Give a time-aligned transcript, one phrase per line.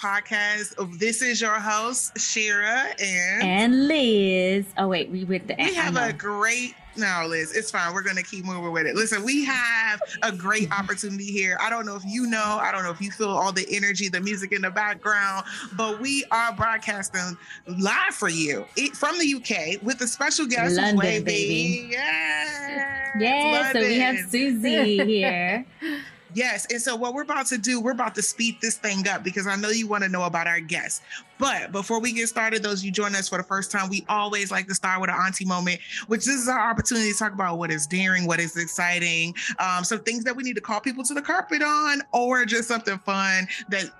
[0.00, 0.98] podcast.
[0.98, 4.64] This is your host, Shira and and Liz.
[4.78, 7.94] Oh wait, we with the we have a great no, Liz, it's fine.
[7.94, 8.96] We're going to keep moving with it.
[8.96, 10.80] Listen, we have a great mm-hmm.
[10.80, 11.56] opportunity here.
[11.60, 14.08] I don't know if you know, I don't know if you feel all the energy,
[14.08, 17.38] the music in the background, but we are broadcasting
[17.78, 21.24] live for you from the UK with a special guest, London, Wavy.
[21.24, 21.88] baby.
[21.92, 23.18] Yeah.
[23.18, 25.64] Yeah, so we have Susi here.
[26.34, 26.66] Yes.
[26.70, 29.46] And so what we're about to do, we're about to speed this thing up because
[29.46, 31.00] I know you want to know about our guests.
[31.40, 34.50] But before we get started, those you join us for the first time, we always
[34.50, 37.58] like to start with an auntie moment, which this is our opportunity to talk about
[37.58, 41.02] what is daring, what is exciting, um, some things that we need to call people
[41.04, 43.90] to the carpet on, or just something fun that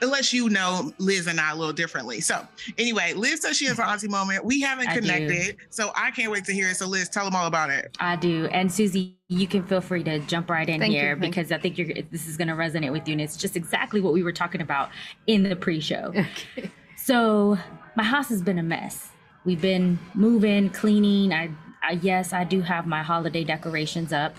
[0.00, 2.20] unless you know Liz and I a little differently.
[2.20, 2.46] So
[2.78, 4.44] anyway, Liz says she has an auntie moment.
[4.44, 6.76] We haven't I connected, so I can't wait to hear it.
[6.76, 7.94] So Liz, tell them all about it.
[8.00, 8.46] I do.
[8.46, 11.58] And Susi, you can feel free to jump right in Thank here thank because I
[11.58, 14.22] think you're this is going to resonate with you and it's just exactly what we
[14.22, 14.90] were talking about
[15.26, 16.12] in the pre-show.
[16.56, 16.70] Okay.
[17.06, 17.56] So,
[17.94, 19.10] my house has been a mess.
[19.44, 21.32] We've been moving, cleaning.
[21.32, 24.34] I, I yes, I do have my holiday decorations up.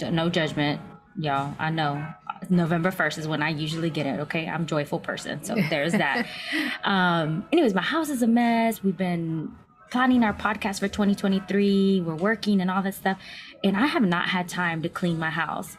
[0.00, 0.80] No judgment,
[1.16, 1.54] y'all.
[1.60, 2.04] I know.
[2.48, 4.48] November 1st is when I usually get it, okay?
[4.48, 5.44] I'm a joyful person.
[5.44, 6.26] So there's that.
[6.84, 8.82] um anyways, my house is a mess.
[8.82, 9.52] We've been
[9.92, 12.00] planning our podcast for 2023.
[12.00, 13.20] We're working and all that stuff.
[13.62, 15.76] And I have not had time to clean my house.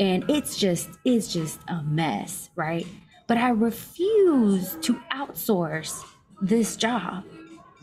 [0.00, 2.88] And it's just it's just a mess, right?
[3.28, 6.02] But I refuse to outsource
[6.40, 7.24] this job.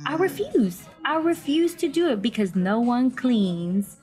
[0.05, 0.83] I refuse.
[1.05, 3.97] I refuse to do it because no one cleans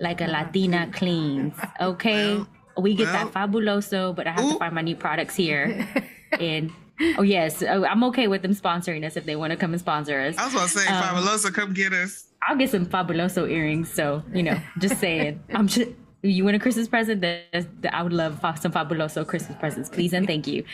[0.00, 1.54] like a Latina cleans.
[1.80, 2.36] Okay.
[2.36, 2.46] Well,
[2.78, 3.28] we get well.
[3.28, 4.52] that fabuloso, but I have Ooh.
[4.52, 5.86] to find my new products here.
[6.32, 6.70] and
[7.18, 9.80] oh yes, oh, I'm okay with them sponsoring us if they want to come and
[9.80, 10.36] sponsor us.
[10.38, 12.26] I was to say, Um, Fabuloso, come get us.
[12.46, 13.92] I'll get some fabuloso earrings.
[13.92, 15.42] So you know, just saying.
[15.52, 15.90] I'm just.
[16.24, 17.20] You win a Christmas present?
[17.20, 20.64] That I would love some fabuloso Christmas presents, please and thank you.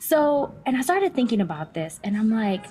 [0.00, 2.64] So, and I started thinking about this, and I'm like,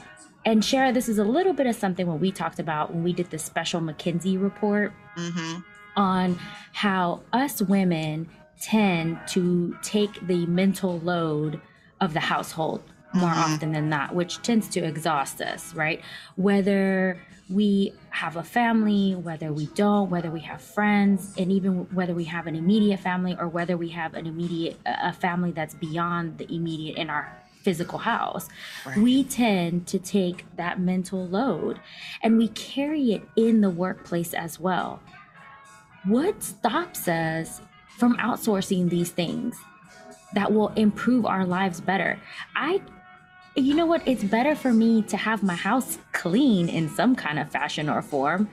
[0.46, 3.12] and Shara, this is a little bit of something what we talked about when we
[3.12, 5.58] did the special McKinsey report hmm
[5.98, 6.38] on
[6.74, 11.62] how us women tend to take the mental load
[12.02, 12.84] of the household
[13.16, 13.38] more Mhm.
[13.56, 16.02] often than not, which tends to exhaust us, right?
[16.36, 17.18] Whether
[17.50, 22.26] we have a family, whether we don't, whether we have friends, and even whether we
[22.26, 26.38] have an immediate family or whether we have an immediate a a family that's beyond
[26.40, 27.32] the immediate in our
[27.64, 28.48] physical house
[28.86, 28.98] Right.
[28.98, 31.80] we tend to take that mental load
[32.22, 35.00] and we carry it in the workplace as well
[36.06, 37.62] what stops us
[37.98, 39.56] from outsourcing these things
[40.34, 42.20] that will improve our lives better
[42.56, 42.80] i
[43.56, 47.40] you know what it's better for me to have my house clean in some kind
[47.40, 48.50] of fashion or form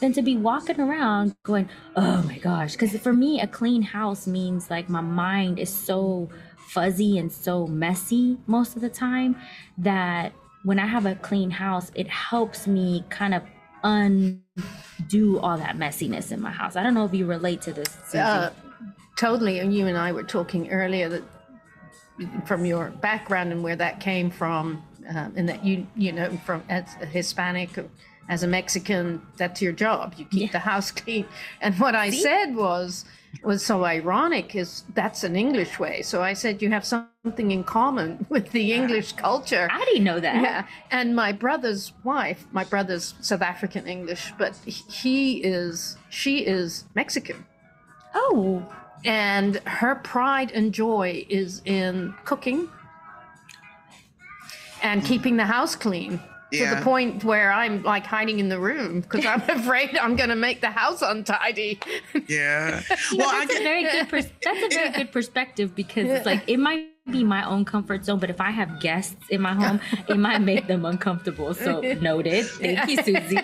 [0.00, 4.26] than to be walking around going oh my gosh because for me a clean house
[4.26, 9.36] means like my mind is so fuzzy and so messy most of the time
[9.78, 10.32] that
[10.64, 13.42] when i have a clean house it helps me kind of
[13.84, 17.88] undo all that messiness in my house i don't know if you relate to this.
[18.14, 18.50] Uh,
[19.16, 19.58] totally.
[19.58, 21.22] And you and I were talking earlier that
[22.46, 26.62] from your background and where that came from, um, and that you you know from
[26.68, 27.70] as a Hispanic,
[28.28, 30.14] as a Mexican, that's your job.
[30.16, 30.52] You keep Yeah.
[30.52, 31.26] the house clean.
[31.60, 32.22] And what I See?
[32.22, 33.04] said was
[33.44, 36.00] was so ironic is that's an English way.
[36.02, 39.68] So I said you have something in common with the English culture.
[39.70, 44.56] i didn't know that Yeah, and my brother's wife, my brother's South African English, but
[44.64, 47.44] he is, she is Mexican.
[48.14, 48.64] oh
[49.04, 52.68] And her pride and joy is in cooking
[54.82, 56.20] and keeping the house clean.
[56.52, 60.30] To the point where I'm like hiding in the room because I'm afraid I'm going
[60.30, 61.78] to make the house untidy.
[62.28, 62.80] Yeah.
[63.12, 64.08] You well, know, I that's a very good.
[64.08, 68.06] Pers- that's a very good perspective because it's like it might be my own comfort
[68.06, 71.52] zone, but if I have guests in my home, it might make them uncomfortable.
[71.52, 72.46] So noted.
[72.46, 73.38] Thank you, Susi.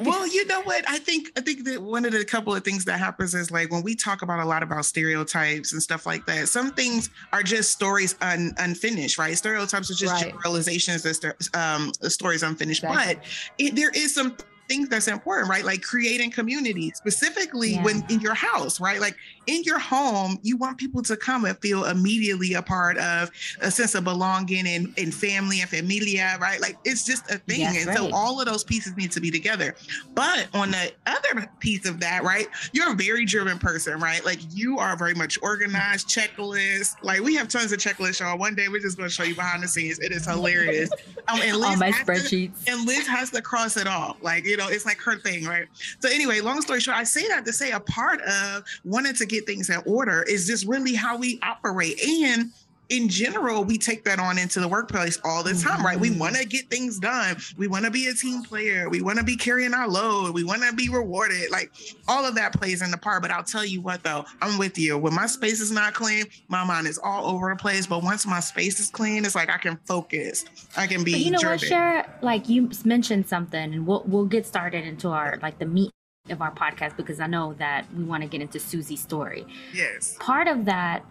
[0.00, 0.88] Well, you know what?
[0.88, 3.70] I think I think that one of the couple of things that happens is like
[3.70, 6.48] when we talk about a lot about stereotypes and stuff like that.
[6.48, 9.36] Some things are just stories un, unfinished, right?
[9.36, 10.30] Stereotypes are just Right.
[10.30, 12.84] generalizations that um, stories unfinished.
[12.84, 13.14] Exactly.
[13.16, 13.24] But
[13.58, 14.36] it, there is some
[14.68, 15.64] things that's important, right?
[15.64, 17.82] Like creating community, specifically Yeah.
[17.84, 19.00] when in your house, right?
[19.00, 19.16] Like
[19.46, 23.30] in your home, you want people to come and feel immediately a part of
[23.60, 26.60] a sense of belonging and, and family and familia, right?
[26.60, 27.62] Like it's just a thing.
[27.66, 29.74] And so all of those pieces need to be together.
[30.14, 34.24] But on the other piece of that, right, you're a very driven person, right?
[34.24, 36.94] Like you are very much organized, checklist.
[37.02, 38.38] Like we have tons of checklists, y'all.
[38.38, 39.98] One day we're just going to show you behind the scenes.
[39.98, 40.90] It is hilarious.
[41.28, 42.68] Um, and All Liz my has to- spreadsheets.
[42.68, 44.16] and Liz has to cross it off.
[44.22, 45.66] Like, you know, know, it's like her thing, right?
[46.00, 49.26] So anyway, long story short, I say that to say a part of wanting to
[49.32, 52.00] get things in order is this really how we operate.
[52.02, 52.50] And
[52.88, 55.98] in general, we take that on into the workplace all the time, right?
[55.98, 56.18] We Mhm.
[56.18, 57.38] want to get things done.
[57.56, 58.90] We want to be a team player.
[58.90, 60.34] We want to be carrying our load.
[60.34, 61.50] We want to be rewarded.
[61.50, 61.72] Like
[62.06, 63.22] all of that plays in the part.
[63.22, 64.98] But I'll tell you what, though, I'm with you.
[64.98, 67.86] When my space is not clean, my mind is all over the place.
[67.86, 70.44] But once my space is clean, it's like I can focus.
[70.76, 71.78] I can be But you know what, driven.
[71.78, 72.06] Shara?
[72.20, 75.92] Like you mentioned something, and we'll we'll get started into our like the meat
[76.30, 79.44] of our podcast because I know that we want to get into Susi's story.
[79.74, 80.16] Yes.
[80.20, 81.04] Part of that,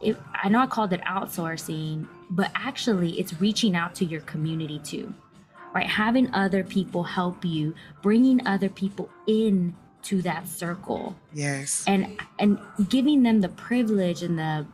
[0.00, 4.78] it, I know I called it outsourcing, but actually it's reaching out to your community
[4.82, 5.12] too,
[5.74, 5.86] right?
[5.86, 9.74] Having other people help you, bringing other people in
[10.04, 11.82] to that circle Yes.
[11.86, 12.58] and and
[12.90, 14.66] giving them the privilege and the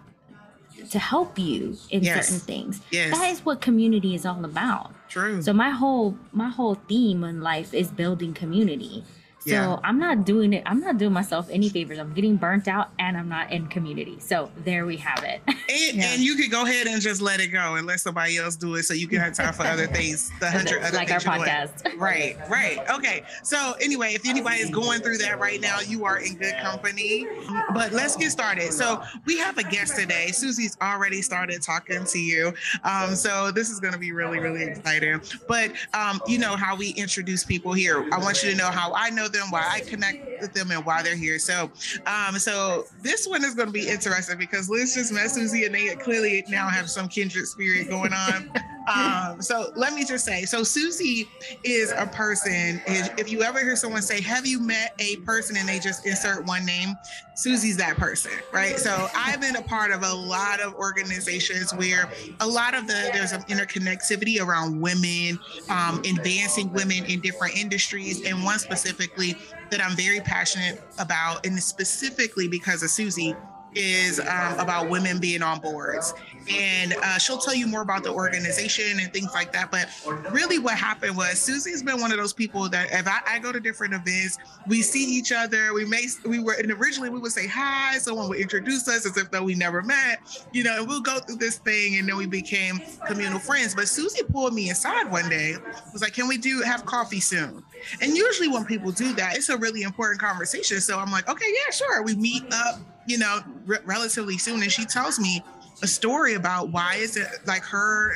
[0.91, 2.27] to help you in Yes.
[2.29, 2.81] certain things.
[2.91, 3.17] Yes.
[3.17, 4.93] That is what community is all about.
[5.09, 5.41] True.
[5.43, 9.05] So my whole my whole theme in life is building community.
[9.41, 9.77] So Yeah.
[9.85, 10.63] I'm not doing it.
[10.67, 11.99] I'm not doing myself any favors.
[11.99, 14.19] I'm getting burnt out, and I'm not in community.
[14.21, 15.41] So there we have it.
[15.71, 16.13] And, Yeah.
[16.13, 18.75] and you could go ahead and just let it go and let somebody else do
[18.75, 20.33] it so you can have time for other things.
[20.41, 21.49] The hundred other like our things you're doing.
[21.49, 21.97] podcast.
[22.01, 22.79] Right, right.
[22.91, 23.23] Okay.
[23.45, 27.27] So anyway, if anybody is going through that right now, you are in good company.
[27.73, 28.73] But let's get started.
[28.73, 30.29] So we have a guest today.
[30.33, 32.53] Susi's already started talking to you.
[32.83, 35.21] Um, so this is going to be really, really exciting.
[35.47, 38.09] But um, you know how we introduce people here.
[38.13, 40.85] I want you to know how I know them, why I connect with them, and
[40.85, 41.39] why they're here.
[41.39, 41.71] So,
[42.07, 45.75] um, so this one is going to be interesting because Liz just met Susi, and
[45.75, 48.53] they clearly now have some kindred spirit going on.
[48.91, 51.29] Um, so let me just say, so Susi
[51.63, 52.83] is a person.
[52.87, 56.07] If if you ever hear someone say, "Have you met a person?" and they just
[56.07, 56.97] insert one name,
[57.41, 58.79] Susi's that person, right?
[58.79, 62.11] So I've been a part of a lot of organizations where
[62.41, 65.39] a lot of the there's an interconnectivity around women,
[65.71, 69.37] um, advancing women in different industries, and one specifically
[69.71, 73.35] that I'm very passionate about, and specifically because of Susi
[73.75, 76.15] is um, about women being on boards.
[76.49, 79.71] And uh, she'll tell you more about the organization and things like that.
[79.71, 79.89] But
[80.33, 83.53] really, what happened was Susi's been one of those people that if I, I go
[83.53, 85.73] to different events, we see each other.
[85.75, 89.17] We may, we were, and originally we would say hi, someone would introduce us as
[89.17, 90.21] if though we never met,
[90.53, 93.75] you know, and we'll go through this thing and then we became communal friends.
[93.75, 95.57] But Susi pulled me aside one day,
[95.93, 97.63] was like, Can we do have coffee soon?
[98.01, 100.81] And usually when people do that, it's a really important conversation.
[100.81, 102.03] So I'm like, Okay, yeah, sure.
[102.03, 105.43] We meet up you know, re- relatively soon, and she tells me
[105.83, 108.15] a story about why is it like her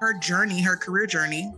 [0.00, 1.52] her journey, her career journey,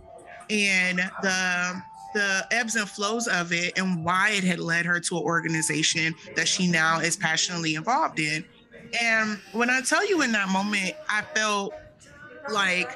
[0.51, 1.81] and the
[2.13, 6.13] the ebbs and flows of it, and why it had led her to an organization
[6.35, 8.45] that she now is passionately involved in.
[9.01, 11.73] And when I tell you in that moment, I felt
[12.51, 12.95] like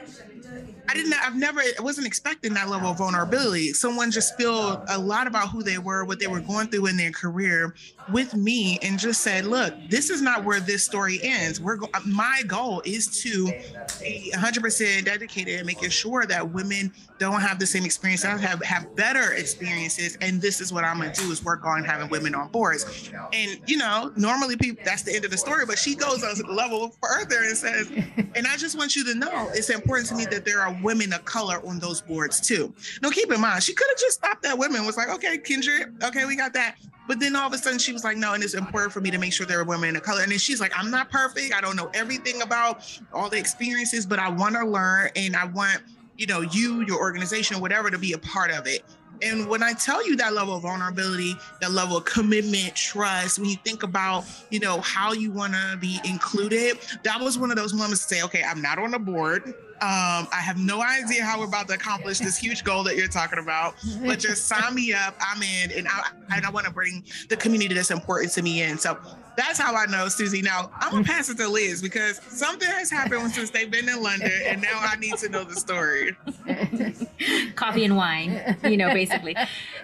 [0.87, 3.73] I didn't I've never I wasn't expecting that level of vulnerability.
[3.73, 6.97] Someone just spilled a lot about who they were, what they were going through in
[6.97, 7.73] their career
[8.09, 11.59] with me and just said, "Look, this is not where this story ends.
[11.59, 13.51] We're go- my goal is to
[13.99, 18.63] be 100% dedicated and making sure that women don't have the same experience, I have
[18.63, 22.09] have better experiences, and this is what I'm going to do is work on having
[22.09, 25.77] women on boards." And you know, normally people that's the end of the story, but
[25.77, 27.89] she goes a level further and says,
[28.35, 31.13] and I just want you to know it's important to me that there are women
[31.13, 32.73] of color on those boards too.
[33.01, 36.03] Now, keep in mind, she could have just stopped at women, was like, okay, Kindred,
[36.03, 36.75] okay, we got that.
[37.07, 39.11] But then all of a sudden she was like, no, and it's important for me
[39.11, 40.21] to make sure there are women of color.
[40.21, 41.53] And then she's like, I'm not perfect.
[41.53, 45.45] I don't know everything about all the experiences, but I want to learn and I
[45.45, 45.81] want,
[46.17, 48.83] you know, you, your organization, whatever, to be a part of it.
[49.23, 53.49] And when I tell you that level of vulnerability, that level of commitment, trust, when
[53.49, 57.57] you think about, you know, how you want to be included, that was one of
[57.57, 59.53] those moments to say, okay, I'm not on the board.
[59.81, 63.07] Um, I have no idea how we're about to accomplish this huge goal that you're
[63.07, 63.73] talking about,
[64.05, 65.15] but just sign me up.
[65.19, 68.61] I'm in, and I and I want to bring the community that's important to me
[68.61, 68.77] in.
[68.77, 68.95] So
[69.35, 70.43] that's how I know Susi.
[70.43, 74.03] Now I'm gonna pass it to Liz because something has happened since they've been in
[74.03, 76.15] London, and now I need to know the story.
[77.55, 79.35] coffee and wine, you know, basically.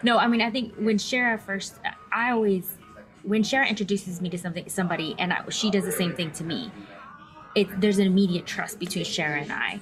[0.03, 1.79] No, I mean, I think when Shara first,
[2.11, 2.75] I always,
[3.23, 6.43] when Shara introduces me to something, somebody, and I, she does the same thing to
[6.43, 6.71] me,
[7.57, 9.79] it there's an immediate trust between Shara and I,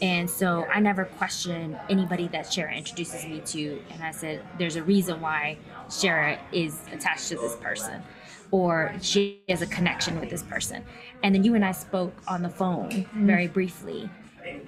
[0.00, 4.76] and so I never question anybody that Shara introduces me to, and I said, there's
[4.76, 5.58] a reason why
[5.88, 8.02] Shara is attached to this person.
[8.50, 10.82] Or she has a connection with this person.
[11.22, 13.26] And then you and I spoke on the phone mm-hmm.
[13.26, 14.08] very briefly.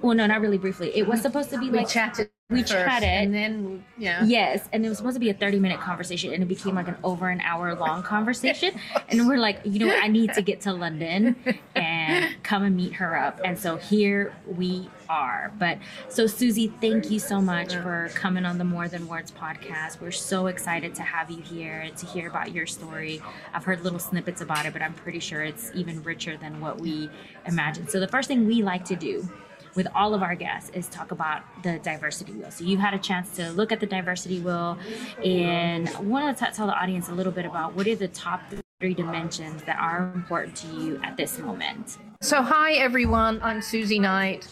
[0.03, 0.95] Well, no, not really briefly.
[0.95, 2.31] It was supposed to be like we chatted.
[2.51, 3.09] We first, chatted.
[3.09, 4.25] and then yeah.
[4.25, 6.89] Yes, and it was supposed to be a 30 minute conversation, and it became like
[6.89, 8.73] an over an hour long conversation.
[9.09, 10.03] And we're like, you know what?
[10.03, 11.35] I need to get to London,
[11.75, 13.41] and and come and meet her up.
[13.45, 15.53] And so here we are.
[15.59, 15.79] But
[16.09, 20.01] so, Susi, thank you so much for coming on the More Than Words podcast.
[20.01, 23.21] We're so excited to have you here and to hear about your story.
[23.53, 26.81] I've heard little snippets about it, but I'm pretty sure it's even richer than what
[26.81, 27.11] we
[27.47, 27.91] imagined.
[27.91, 29.29] So, the first thing we like to do
[29.75, 32.51] with all of our guests is talk about the diversity wheel.
[32.51, 34.79] So you've had a chance to look at the diversity wheel,
[35.25, 38.43] and I want to tell the audience a little bit about what are the top
[38.81, 41.99] three dimensions that are important to you at this moment.
[42.21, 44.49] So, hi everyone, I'm Susi Knight.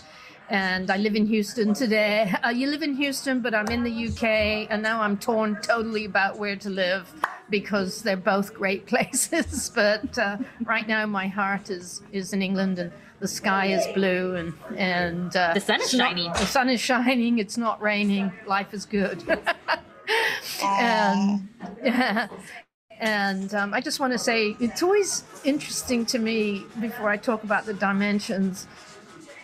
[0.50, 2.32] And I live in Houston today.
[2.42, 6.06] Uh, you live in Houston, but I'm in the UK, and now I'm torn totally
[6.06, 7.12] about where to live
[7.50, 9.70] because they're both great places.
[9.74, 14.36] but uh, right now, my heart is is in England, and the sky is blue,
[14.36, 16.32] and and uh, the sun is not, shining.
[16.32, 17.38] the sun is shining.
[17.38, 18.32] It's not raining.
[18.46, 19.22] Life is good.
[20.62, 21.48] and
[21.82, 22.28] yeah,
[23.00, 27.44] and um, I just want to say it's always interesting to me before I talk
[27.44, 28.66] about the dimensions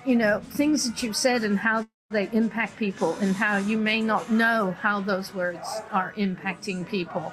[0.05, 4.01] you know, things that you've said and how they impact people and how you may
[4.01, 7.33] not know how those words are impacting people.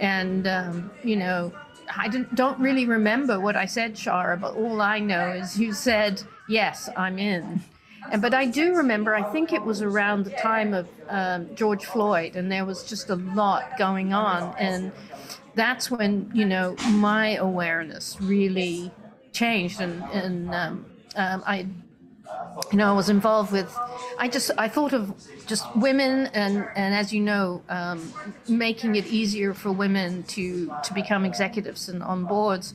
[0.00, 1.52] And, um, you know,
[1.88, 6.22] I don't really remember what I said, Shara, but all I know is you said,
[6.48, 7.62] yes, I'm in.
[8.10, 11.84] And, but I do remember, I think it was around the time of um, George
[11.84, 14.54] Floyd, and there was just a lot going on.
[14.58, 14.92] And
[15.54, 18.90] that's when, you know, my awareness really
[19.32, 19.80] changed.
[19.80, 20.86] And, and um,
[21.16, 21.66] um, I
[22.70, 23.76] you know, I was involved with.
[24.18, 25.12] I just I thought of
[25.46, 28.12] just women and and as you know, um,
[28.48, 32.74] making it easier for women to to become executives and on boards.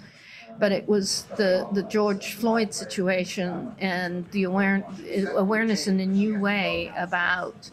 [0.59, 4.85] But it was the the George Floyd situation and the aware,
[5.35, 7.69] awareness in a new way about.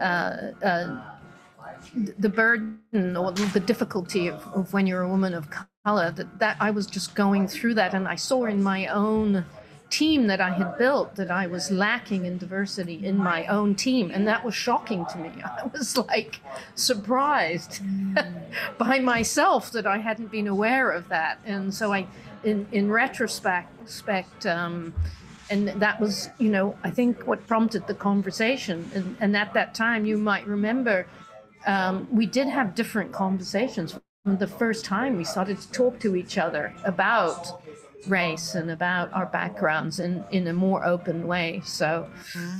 [0.00, 1.02] Uh, uh,
[2.18, 5.48] the burden or the difficulty of, of when you're a woman of
[5.84, 9.44] color that, that I was just going through that and I saw in my own
[9.90, 14.10] team that I had built that I was lacking in diversity in my own team.
[14.12, 15.30] And that was shocking to me.
[15.44, 16.40] I was like
[16.74, 17.80] surprised
[18.78, 21.38] by myself that I hadn't been aware of that.
[21.44, 22.06] And so I,
[22.44, 24.94] in, in retrospect, um,
[25.50, 28.90] and that was, you know, I think what prompted the conversation.
[28.94, 31.06] And, and at that time, you might remember,
[31.66, 33.98] um, we did have different conversations.
[34.24, 37.62] From the first time we started to talk to each other about
[38.06, 41.60] race and about our backgrounds in, in a more open way.
[41.64, 42.58] So, mm-hmm.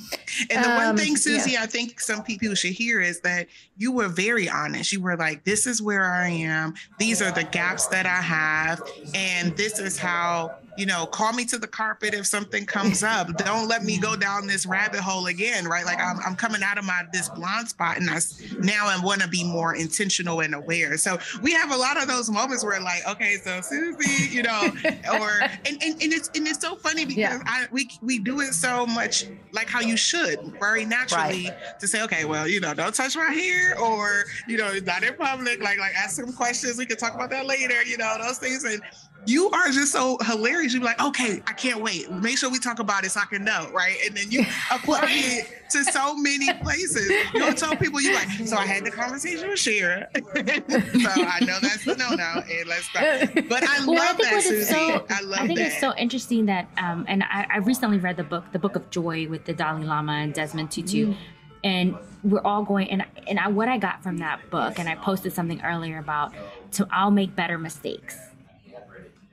[0.51, 1.63] and the um, one thing, Susi, yeah.
[1.63, 4.93] I think some people should hear is that you were very honest.
[4.93, 8.83] You were like, this is where I am, these are the gaps that I have,
[9.15, 13.37] and this is how you know, call me to the carpet if something comes up.
[13.39, 15.85] Don't let me go down this rabbit hole again, right?
[15.85, 18.21] Like I'm, I'm coming out of my this blind spot, and I
[18.61, 20.97] now I want to be more intentional and aware.
[20.97, 24.71] So we have a lot of those moments where like, okay, so Susi, you know,
[25.15, 27.43] or and, and, and it's and it's so funny because yeah.
[27.45, 31.81] I we we do it so much like how you should, very naturally, right.
[31.81, 35.15] to say, okay, well, you know, don't touch my hair, or you know, not in
[35.15, 35.61] public.
[35.61, 36.79] Like like ask some questions.
[36.79, 37.83] We can talk about that later.
[37.83, 38.81] You know, those things and
[39.29, 40.73] you are just so hilarious.
[40.73, 42.11] You're like, okay, I can't wait.
[42.11, 43.97] Make sure we talk about it so I can know, right?
[44.07, 44.41] And then you
[44.73, 47.11] apply it to so many places.
[47.35, 48.29] You don't tell people you like.
[48.47, 50.07] So I had the conversation with Shara.
[51.03, 53.49] so I know that's the no no, and let's start.
[53.49, 54.65] But I well, love I that, Susi.
[54.65, 55.43] So, I love it.
[55.43, 55.73] I think that.
[55.73, 58.89] it's so interesting that, um, and I, I, recently read the book, the Book of
[58.89, 61.09] Joy, with the Dalai Lama and Desmond Tutu.
[61.09, 61.17] Mm.
[61.65, 64.95] And we're all going, and and I, what I got from that book, and I
[64.95, 66.33] posted something earlier about,
[66.73, 68.17] to I'll make better mistakes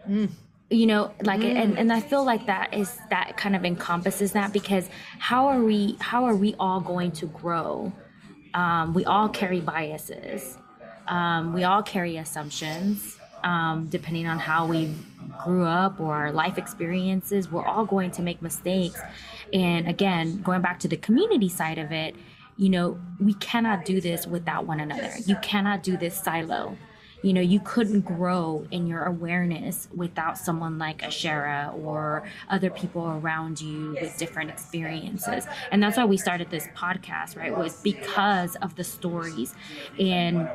[0.07, 0.29] Mm.
[0.69, 1.55] You know, like, mm.
[1.55, 5.61] and, and I feel like that is that kind of encompasses that because how are
[5.61, 7.93] we, how are we all going to grow?
[8.53, 10.57] Um, we all carry biases.
[11.07, 14.91] Um, we all carry assumptions, um, depending on how we
[15.43, 17.51] grew up or our life experiences.
[17.51, 18.99] We're all going to make mistakes.
[19.53, 22.15] And again, going back to the community side of it,
[22.57, 25.11] you know, we cannot do this without one another.
[25.25, 26.77] You cannot do this silo
[27.25, 32.69] you know you couldn't grow in your awareness without someone like a Shara or other
[32.69, 37.81] people around you with different experiences and that's why we started this podcast right was
[37.81, 39.55] because of the stories
[39.99, 40.47] and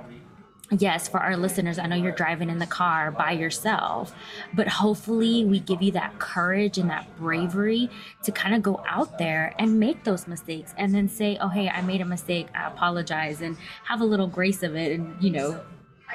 [0.78, 4.14] yes, for our listeners, I know you're driving in the car by yourself,
[4.54, 7.90] but hopefully we give you that courage and that bravery
[8.22, 11.68] to kind of go out there and make those mistakes and then say, oh, hey,
[11.68, 12.46] I made a mistake.
[12.54, 15.60] I apologize and have a little grace of it and, you know,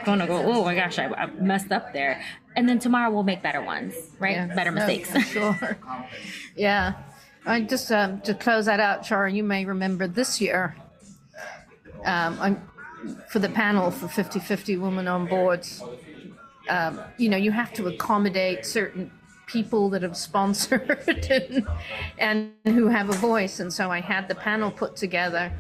[0.04, 2.22] gonna go, oh my gosh, I, I, messed up there.
[2.56, 4.36] And then tomorrow we'll make better ones, right?
[4.36, 5.14] Yeah, better mistakes.
[5.14, 5.78] No, sure.
[6.56, 6.94] yeah.
[7.46, 10.76] I just um, to close that out, Shara, you may remember this year
[12.04, 12.62] um,
[13.30, 15.84] for the panel for 50 50 Women on Boards,
[16.70, 19.12] um, you know, you have to accommodate certain
[19.46, 21.68] people that have sponsored and,
[22.18, 23.60] and who have a voice.
[23.60, 25.52] And so I had the panel put together.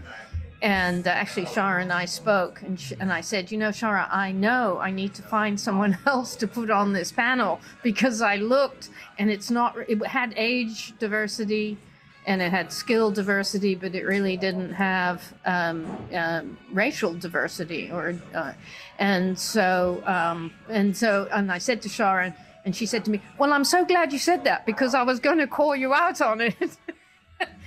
[0.61, 4.31] And uh, actually, Shara and I spoke, and, and I said, You know, Shara, I
[4.31, 8.89] know I need to find someone else to put on this panel because I looked
[9.17, 11.77] and it's not, it had age diversity
[12.25, 17.91] and it had skill diversity, but it really didn't have um, um, racial diversity.
[17.91, 18.53] Or, uh,
[18.97, 22.33] and so, um, and so, and I said to Sharon,
[22.63, 25.19] and she said to me, "Well, I'm so glad you said that because I was
[25.19, 26.55] going to call you out on it."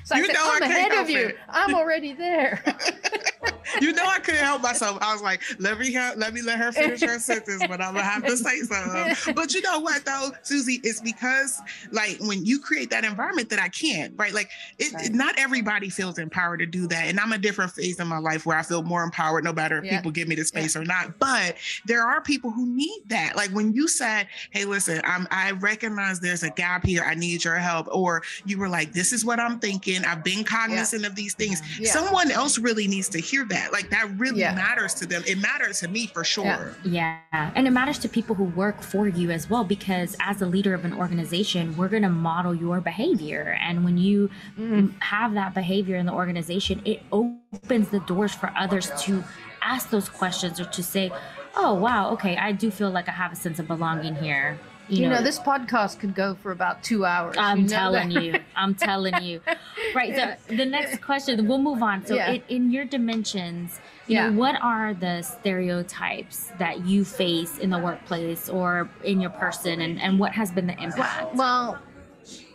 [0.08, 1.18] so You I said, know "I'm I ahead of you.
[1.28, 2.62] it." I'm already there."
[3.80, 4.98] you know I couldn't help myself.
[5.00, 7.94] I was like, let me help, let me let her finish her sentence, but I'm
[7.94, 9.34] gonna have to say something.
[9.34, 11.60] But you know what though, Susi, it's because
[11.92, 14.32] like when you create that environment that I can't, right?
[14.32, 15.12] Like it, Right.
[15.12, 17.06] not everybody feels empowered to do that.
[17.08, 19.78] And I'm a different phase in my life where I feel more empowered no matter
[19.78, 19.96] if Yeah.
[19.98, 21.18] people give me the space or not.
[21.18, 23.36] But there are people who need that.
[23.36, 27.02] Like when you said, Hey, listen, I'm I recognize there's a gap here.
[27.04, 27.86] I need your help.
[27.92, 30.04] Or you were like, This is what I'm thinking.
[30.04, 31.60] I've been cognizant of these things.
[31.78, 31.90] Yeah.
[31.92, 33.72] Someone else really needs to hear that.
[33.72, 34.54] Like that really Yeah.
[34.54, 35.22] matters to them.
[35.26, 36.74] It matters to me for sure.
[36.84, 37.18] Yeah.
[37.32, 40.74] And it matters to people who work for you as well, because as a leader
[40.74, 43.58] of an organization, we're going to model your behavior.
[43.60, 44.92] And when you Mm.
[45.00, 49.22] have that behavior in the organization, it opens the doors for others to
[49.62, 51.10] ask those questions or to say,
[51.56, 54.58] oh, wow, okay, I do feel like I have a sense of belonging here.
[54.88, 57.36] You know, this podcast could go for about two hours.
[57.38, 58.22] I'm you know telling that?
[58.24, 58.40] you.
[58.56, 59.40] I'm telling you.
[59.94, 60.10] Right.
[60.10, 60.36] Yeah.
[60.48, 62.04] So the next question, we'll move on.
[62.04, 62.32] So Yeah.
[62.32, 64.28] in, in your dimensions, you Yeah.
[64.28, 69.80] know, what are the stereotypes that you face in the workplace or in your person
[69.80, 71.34] and, and what has been the impact?
[71.34, 71.78] Well,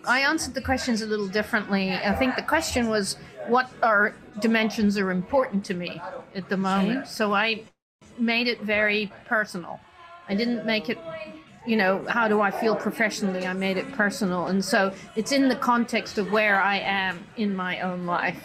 [0.06, 1.93] I answered the questions a little differently.
[1.93, 3.17] I think the question was,
[3.48, 6.02] what are dimensions are important to me
[6.36, 7.08] at the moment?
[7.08, 7.63] So I
[8.19, 9.80] made it very personal.
[10.30, 10.98] I didn't make it,
[11.65, 13.45] you know, how do I feel professionally?
[13.45, 14.47] I made it personal.
[14.47, 18.43] And so it's in the context of where I am in my own life.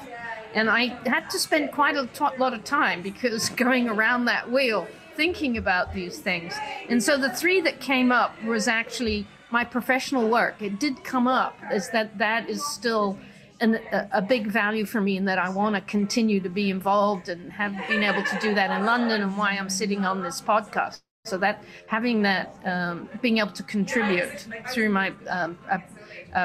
[0.54, 4.86] And I had to spend quite a lot of time because going around that wheel,
[5.14, 6.54] thinking about these things.
[6.88, 10.62] And so the three that came up was actually my professional work.
[10.62, 13.18] It did come up is that that is still
[13.60, 16.70] an, a, a big value for me and that I want to continue to be
[16.70, 20.22] involved and have been able to do that in London and why I'm sitting on
[20.22, 21.00] this podcast.
[21.28, 25.58] So that having that, um, being able to contribute through my um,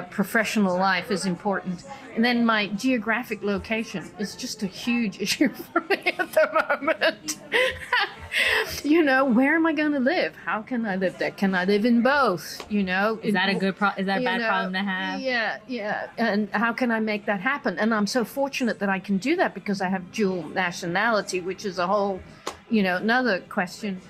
[0.09, 1.83] professional life is important.
[2.15, 7.39] And then my geographic location is just a huge issue for me at the moment.
[8.83, 10.35] you know, where am I going to live?
[10.35, 11.31] How can I live there?
[11.31, 12.65] Can I live in both?
[12.71, 15.21] You know, is that a good pro- is that a bad know, problem to have?
[15.21, 16.07] Yeah, yeah.
[16.17, 17.77] And how can I make that happen?
[17.77, 21.65] And I'm so fortunate that I can do that because I have dual nationality, which
[21.65, 22.21] is a whole,
[22.69, 24.01] you know, another question.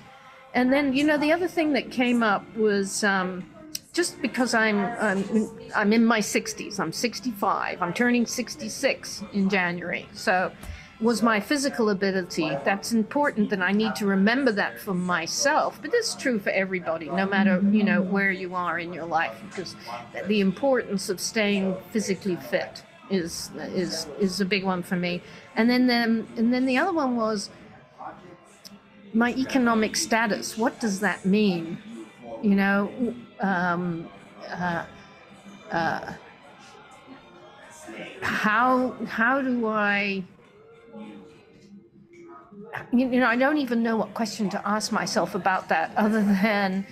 [0.54, 3.44] And then, you know, the other thing that came up was um,
[3.92, 6.78] just because I'm, I'm I'm in my 60s.
[6.78, 7.82] I'm 65.
[7.82, 10.08] I'm turning 66 in January.
[10.12, 10.52] So
[11.00, 12.56] was my physical ability.
[12.64, 15.78] That's important that I need to remember that for myself.
[15.82, 19.36] But it's true for everybody, no matter, you know, where you are in your life,
[19.48, 19.74] because
[20.26, 25.20] the importance of staying physically fit is is is a big one for me.
[25.56, 27.50] And then the, and then the other one was
[29.14, 30.58] my economic status.
[30.58, 31.78] What does that mean?
[32.42, 34.08] You know, um,
[34.50, 34.84] uh,
[35.70, 36.12] uh,
[38.20, 40.24] how how do I?
[42.92, 46.84] You know, I don't even know what question to ask myself about that, other than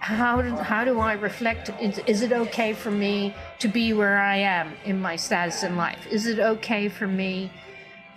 [0.00, 1.70] how do, how do I reflect?
[1.80, 5.76] Is, is it okay for me to be where I am in my status in
[5.76, 6.06] life?
[6.10, 7.50] Is it okay for me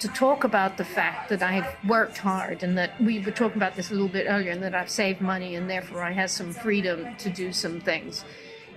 [0.04, 3.78] to talk about the fact that I've worked hard and that we were talking about
[3.78, 6.52] this a little bit earlier and that I've saved money and therefore I have some
[6.52, 8.26] freedom to do some things.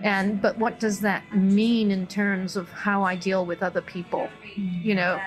[0.02, 4.28] And but what does that mean in terms of how I deal with other people?
[4.54, 5.20] You know,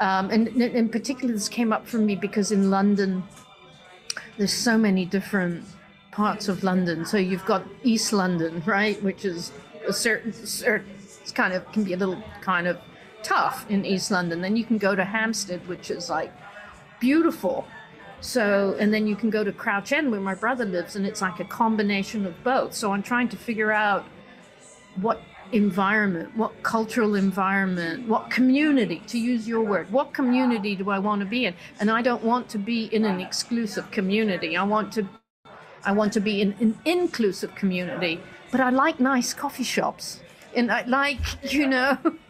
[0.00, 3.22] um, and in particular, this came up for me because in London,
[4.38, 5.64] there's so many different
[6.10, 7.04] parts of London.
[7.04, 9.52] So you've got East London, right, which is
[9.86, 10.90] a certain, certain
[11.32, 12.76] kind of can be a little kind of
[13.28, 14.40] tough in East London.
[14.40, 16.32] Then you can go to Hampstead, which is like
[16.98, 17.66] beautiful.
[18.20, 21.20] So, and then you can go to Crouch End where my brother lives, and it's
[21.20, 22.74] like a combination of both.
[22.74, 24.04] So I'm trying to figure out
[24.96, 25.20] what
[25.52, 31.20] environment, what cultural environment, what community, to use your word, what community do I want
[31.20, 31.54] to be in?
[31.80, 34.56] And I don't want to be in an exclusive community.
[34.56, 35.06] I want to
[35.84, 40.20] I want to be in an inclusive community, but I like nice coffee shops
[40.56, 41.96] and I like, you know,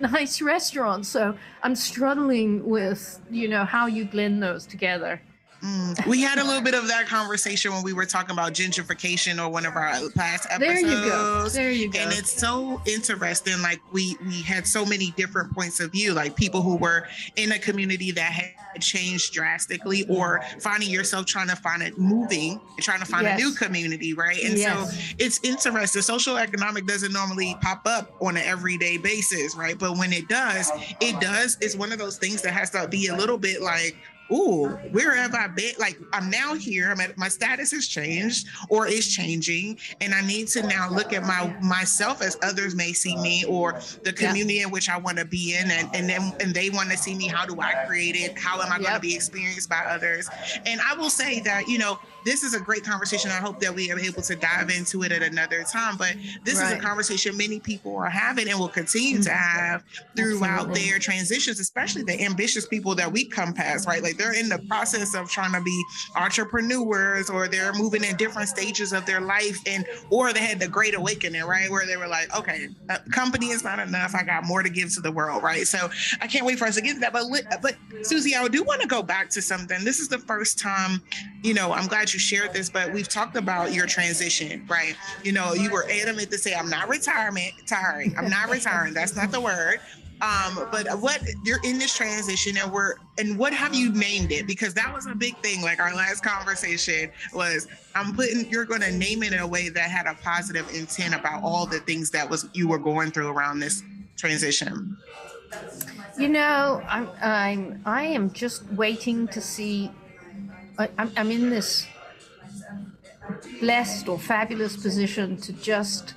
[0.00, 1.08] nice restaurants.
[1.08, 5.20] So I'm struggling with, you know, how you blend those together.
[5.62, 9.42] Mm, we had a little bit of that conversation when we were talking about gentrification
[9.42, 10.58] or one of our past episodes.
[10.58, 11.48] There you go.
[11.48, 11.98] There you go.
[11.98, 13.60] And it's so interesting.
[13.60, 17.52] Like we we had so many different points of view, like people who were in
[17.52, 23.00] a community that had changed drastically, or finding yourself trying to find it moving, trying
[23.00, 23.38] to find yes.
[23.38, 24.42] a new community, right?
[24.42, 24.90] And yes.
[24.90, 26.00] so it's interesting.
[26.00, 29.78] Social economic doesn't normally pop up on an everyday basis, right?
[29.78, 30.70] But when it does,
[31.00, 31.58] it does.
[31.60, 33.96] It's one of those things that has to be a little bit like
[34.32, 35.72] ooh, where have I been?
[35.78, 36.90] Like I'm now here.
[36.90, 41.12] I'm at, my status has changed or is changing, and I need to now look
[41.12, 44.64] at my myself as others may see me or the community yeah.
[44.64, 47.14] in which I want to be in, and and then and they want to see
[47.14, 47.26] me.
[47.26, 48.38] How do I create it?
[48.38, 48.82] How am I yep.
[48.82, 50.28] going to be experienced by others?
[50.66, 53.30] And I will say that you know this is a great conversation.
[53.30, 55.96] I hope that we are able to dive into it at another time.
[55.96, 56.72] But this right.
[56.72, 59.24] is a conversation many people are having and will continue mm-hmm.
[59.24, 59.84] to have
[60.16, 60.90] throughout Absolutely.
[60.90, 64.02] their transitions, especially the ambitious people that we come past, right?
[64.02, 68.48] Like they're in the process of trying to be entrepreneurs or they're moving in different
[68.48, 71.70] stages of their life and or they had the great awakening, right?
[71.70, 72.68] Where they were like, okay,
[73.12, 74.14] company is not enough.
[74.14, 75.66] I got more to give to the world, right?
[75.66, 75.88] So
[76.20, 77.12] I can't wait for us to get to that.
[77.12, 77.24] But
[77.62, 79.84] but Susi, I do want to go back to something.
[79.84, 81.02] This is the first time,
[81.42, 84.96] you know, I'm glad you shared this, but we've talked about your transition, right?
[85.24, 88.14] You know, you were adamant to say, I'm not retirement, tiring.
[88.18, 88.92] I'm not retiring.
[88.92, 89.80] That's not the word.
[90.22, 94.46] Um, but what you're in this transition and we're and what have you named it?
[94.46, 95.62] Because that was a big thing.
[95.62, 99.90] Like our last conversation was I'm putting you're gonna name it in a way that
[99.90, 103.60] had a positive intent about all the things that was you were going through around
[103.60, 103.82] this
[104.16, 104.96] transition.
[106.18, 109.90] You know, I'm I'm I am just waiting to see
[110.78, 111.86] I, I'm, I'm in this
[113.60, 116.14] blessed or fabulous position to just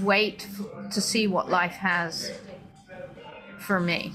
[0.00, 0.48] wait
[0.90, 2.32] to see what life has
[3.62, 4.12] for me.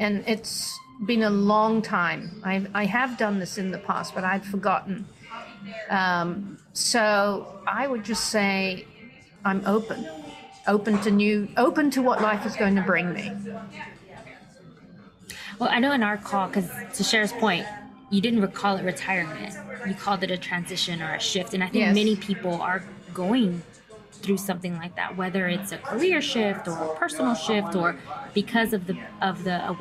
[0.00, 2.40] And it's been a long time.
[2.44, 5.06] I, I have done this in the past, but I'd forgotten.
[5.90, 8.86] Um, so I would just say
[9.44, 10.08] I'm open,
[10.66, 13.32] open to new, open to what life is going to bring me.
[15.58, 17.66] Well, I know in our call, because to Cher's point,
[18.10, 19.54] you didn't recall it retirement.
[19.86, 21.54] You called it a transition or a shift.
[21.54, 21.94] And I think yes.
[21.94, 23.62] many people are going
[24.22, 27.96] through something like that, whether it's a career shift or a personal shift or
[28.34, 29.76] because of the of the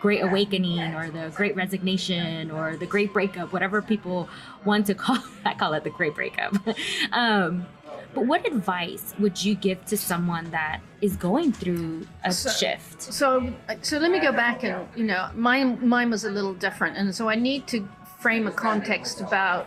[0.00, 4.28] great awakening or the great resignation or the great breakup, whatever people
[4.64, 6.54] want to call I call it the great breakup.
[7.12, 7.66] um,
[8.14, 13.02] but what advice would you give to someone that is going through a so, shift?
[13.02, 16.96] So, so let me go back and you know, mine mine was a little different,
[16.96, 17.86] and so I need to
[18.18, 19.66] frame a context about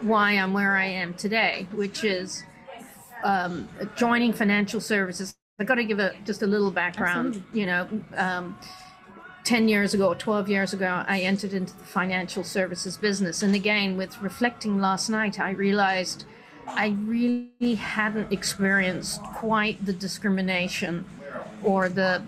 [0.00, 2.44] why I'm where I am today, which is
[3.24, 5.34] um, joining financial services.
[5.58, 7.28] I've got to give a just a little background.
[7.28, 7.60] Absolutely.
[7.60, 7.88] You know.
[8.16, 8.58] Um,
[9.44, 13.44] 10 years ago or 12 years ago, I entered into the financial services business.
[13.44, 16.24] And again, with reflecting last night, I realized
[16.66, 21.04] I really hadn't experienced quite the discrimination
[21.62, 22.22] or the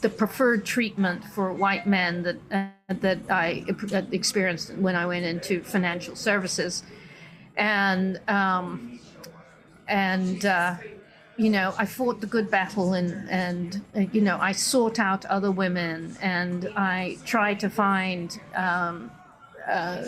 [0.00, 3.64] the preferred treatment for white men that uh, that I
[4.10, 6.82] experienced when I went into financial services,
[7.56, 8.98] and um,
[9.90, 10.76] and uh,
[11.36, 15.26] you know I fought the good battle and and uh, you know I sought out
[15.26, 18.40] other women and I tried to find.
[18.54, 19.10] Um,
[19.68, 20.06] uh,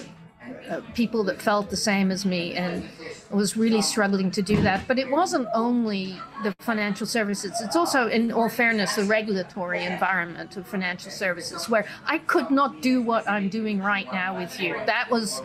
[0.68, 2.88] uh, people that felt the same as me and
[3.30, 4.86] was really struggling to do that.
[4.88, 10.56] But it wasn't only the financial services, it's also, in all fairness, the regulatory environment
[10.56, 14.74] of financial services where I could not do what I'm doing right now with you.
[14.86, 15.42] That was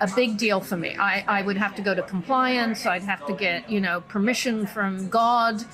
[0.00, 0.96] a big deal for me.
[0.96, 2.86] I, I would have to go to compliance.
[2.86, 5.64] I'd have to get, you know, permission from God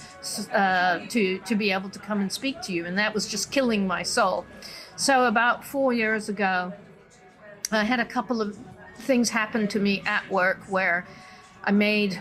[0.52, 2.87] uh, to, to be able to come and speak to you.
[2.87, 4.46] And that was just killing my soul.
[4.96, 6.72] So about four years ago,
[7.70, 8.56] I had a couple of
[8.96, 11.06] things happen to me at work where
[11.62, 12.20] I made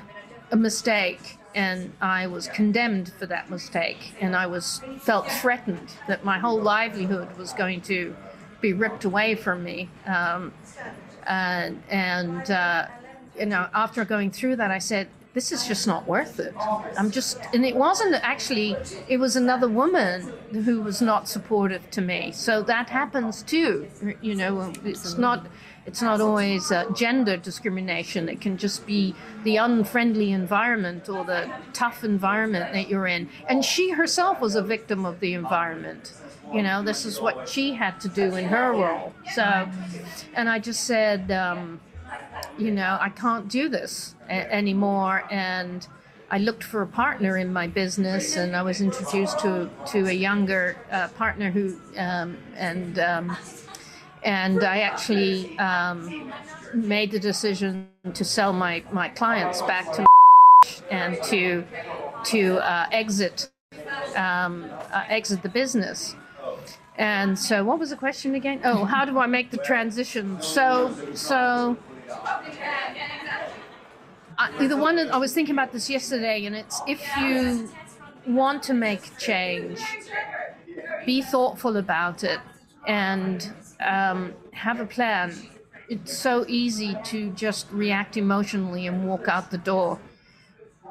[0.52, 6.26] a mistake and I was condemned for that mistake and I was felt threatened that
[6.26, 8.16] my whole livelihood was going to
[8.60, 10.54] be ripped away from me um,
[11.28, 12.88] and, and uh,
[13.38, 16.54] you know after going through that I said this is just not worth it.
[16.96, 18.76] I'm just, and it wasn't actually,
[19.08, 22.32] it was another woman who was not supportive to me.
[22.32, 23.88] So that happens too.
[24.22, 25.48] You know, it's not,
[25.86, 28.30] it's not always uh, gender discrimination.
[28.30, 33.30] It can just be the unfriendly environment or the tough environment that you're in.
[33.50, 36.14] And she herself was a victim of the environment.
[36.54, 39.14] You know, this is what she had to do in her role.
[39.34, 39.68] So,
[40.36, 41.80] and I just said, um,
[42.58, 45.24] you know, I can't do this a- anymore.
[45.32, 45.86] And
[46.30, 50.14] I looked for a partner in my business, and I was introduced to to a
[50.14, 53.38] younger uh, partner who, um, and um,
[54.24, 56.32] and I actually um,
[56.74, 60.06] made the decision to sell my my clients back to
[60.90, 61.64] and to
[62.26, 63.50] to uh, exit
[64.16, 66.16] um, uh, exit the business.
[66.96, 68.62] And so, what was the question again?
[68.64, 70.40] Oh, how do I make the transition?
[70.42, 71.76] So, so
[74.38, 77.70] I, the one I was thinking about this yesterday, and it's if you
[78.28, 79.82] want to make change,
[81.06, 82.40] be thoughtful about it,
[82.88, 83.52] and
[83.84, 85.34] um, have a plan.
[85.90, 90.00] It's so easy to just react emotionally and walk out the door.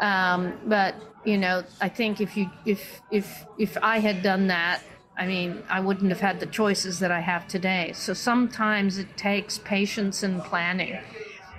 [0.01, 4.83] Um, but you know, I think if you if if if I had done that,
[5.17, 7.93] I mean, I wouldn't have had the choices that I have today.
[7.95, 10.99] So sometimes it takes patience and planning,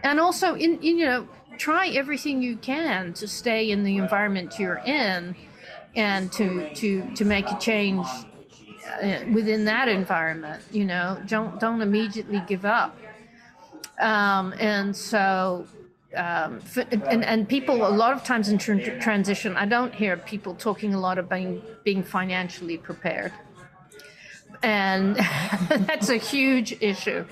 [0.03, 4.59] and also in, in you know, try everything you can to stay in the environment
[4.59, 5.35] you're in,
[5.95, 8.07] and to to to make a change
[9.33, 10.61] within that environment.
[10.71, 12.97] You know, don't don't immediately give up.
[13.99, 15.67] Um, and so
[16.15, 20.53] um, and, and people a lot of times in tr- transition i don't hear people
[20.53, 23.33] talking a lot about being, being financially prepared
[24.61, 25.15] and
[25.87, 27.25] that's a huge issue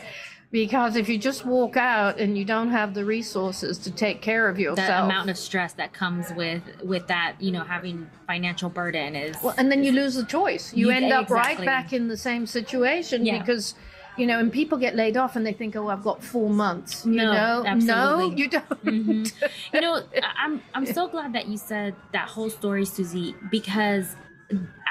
[0.51, 4.49] because if you just walk out and you don't have the resources to take care
[4.49, 8.69] of yourself the amount of stress that comes with with that you know having financial
[8.69, 11.65] burden is well and then you lose the choice you, you end up exactly.
[11.65, 13.39] right back in the same situation yeah.
[13.39, 13.75] because
[14.17, 17.05] you know, and people get laid off and they think, oh, I've got four months.
[17.05, 18.29] You no, know, absolutely.
[18.29, 18.85] no, you don't.
[18.85, 19.45] Mm-hmm.
[19.73, 20.03] you know,
[20.37, 24.15] I'm I'm so glad that you said that whole story, Susi, because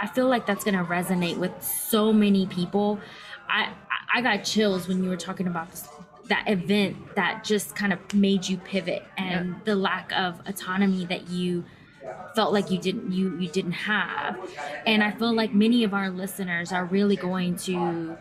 [0.01, 2.99] I feel like that's going to resonate with so many people.
[3.49, 3.73] I
[4.12, 5.88] I got chills when you were talking about this,
[6.29, 9.55] that event that just kind of made you pivot and yeah.
[9.64, 11.64] the lack of autonomy that you
[12.35, 14.38] felt like you didn't you you didn't have
[14.87, 18.16] and i feel like many of our listeners are really going to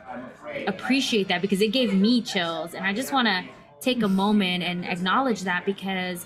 [0.67, 3.43] appreciate that because it gave me chills and i just want to
[3.79, 6.25] take a moment and acknowledge that because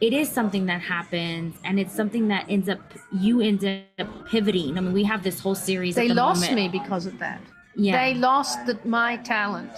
[0.00, 2.80] it is something that happens and it's something that ends up
[3.12, 3.64] you end
[3.98, 6.72] up pivoting i mean we have this whole series they the lost moment.
[6.72, 7.40] me because of that
[7.76, 9.70] yeah they lost the, my talent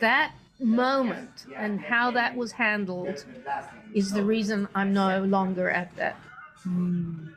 [0.00, 3.24] that moment and how that was handled
[3.94, 6.16] is the reason i'm no longer at that
[6.66, 7.32] Mm.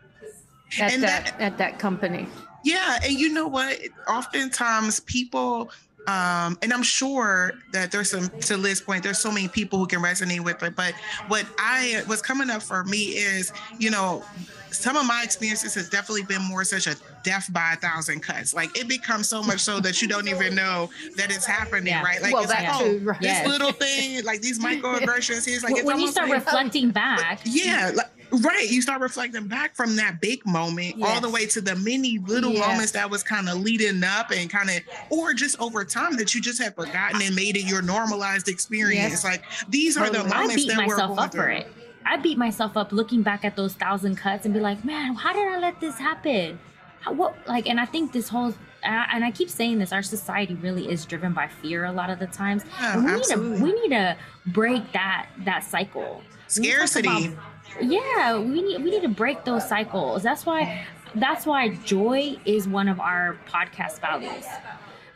[0.80, 2.28] At and that, that at that company.
[2.64, 3.80] Yeah, and you know what?
[4.08, 5.72] Oftentimes people
[6.08, 9.86] um, and I'm sure that there's some to Liz's point, there's so many people who
[9.86, 10.76] can resonate with it.
[10.76, 10.94] But
[11.28, 14.24] what I what's coming up for me is, you know,
[14.72, 18.54] some of my experiences has definitely been more such a death by a thousand cuts.
[18.54, 22.04] Like it becomes so much so that you don't even know that it's happening, yeah.
[22.04, 22.22] right?
[22.22, 23.20] Like well, it's like, oh, too, right.
[23.20, 23.48] this yes.
[23.48, 25.46] little thing, like these microaggressions.
[25.50, 28.70] He's like, when you start like, oh, reflecting back, yeah, like, Right.
[28.70, 31.10] You start reflecting back from that big moment yes.
[31.10, 32.68] all the way to the many little yes.
[32.68, 36.36] moments that was kind of leading up and kind of, or just over time that
[36.36, 39.12] you just had forgotten and made it your normalized experience.
[39.12, 39.24] Yes.
[39.24, 41.68] Like these are the oh, moments I beat that myself we're up for it.
[42.06, 45.34] I beat myself up looking back at those thousand cuts and be like, man, how
[45.34, 46.60] did I let this happen?
[47.02, 50.56] How, what like, and I think this whole and I keep saying this, our society
[50.56, 52.64] really is driven by fear a lot of the times.
[52.80, 53.50] Yeah, we absolutely.
[53.50, 56.22] need to we need to break that that cycle.
[56.48, 57.36] Scarcity
[57.82, 60.86] yeah we need we need to break those cycles that's why
[61.16, 64.46] that's why joy is one of our podcast values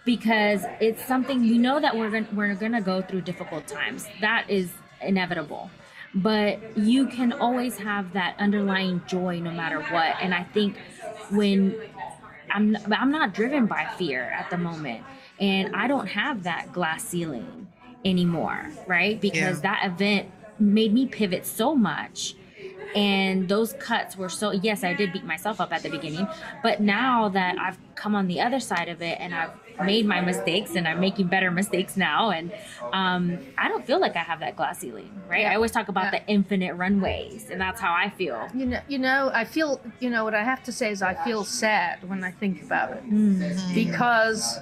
[0.05, 4.49] because it's something you know that we're gonna we're gonna go through difficult times that
[4.49, 5.69] is inevitable
[6.15, 10.77] but you can always have that underlying joy no matter what and i think
[11.31, 11.75] when
[12.51, 15.03] i'm i'm not driven by fear at the moment
[15.39, 17.67] and i don't have that glass ceiling
[18.05, 19.81] anymore right because yeah.
[19.81, 22.35] that event made me pivot so much
[22.95, 26.27] and those cuts were so yes i did beat myself up at the beginning
[26.61, 29.51] but now that i've come on the other side of it and i've
[29.83, 32.51] made my mistakes and i'm making better mistakes now and
[32.91, 35.51] um, i don't feel like i have that glass ceiling right yeah.
[35.51, 36.19] i always talk about yeah.
[36.19, 40.09] the infinite runways and that's how i feel you know you know i feel you
[40.09, 43.03] know what i have to say is i feel sad when i think about it
[43.03, 43.73] mm-hmm.
[43.73, 44.59] because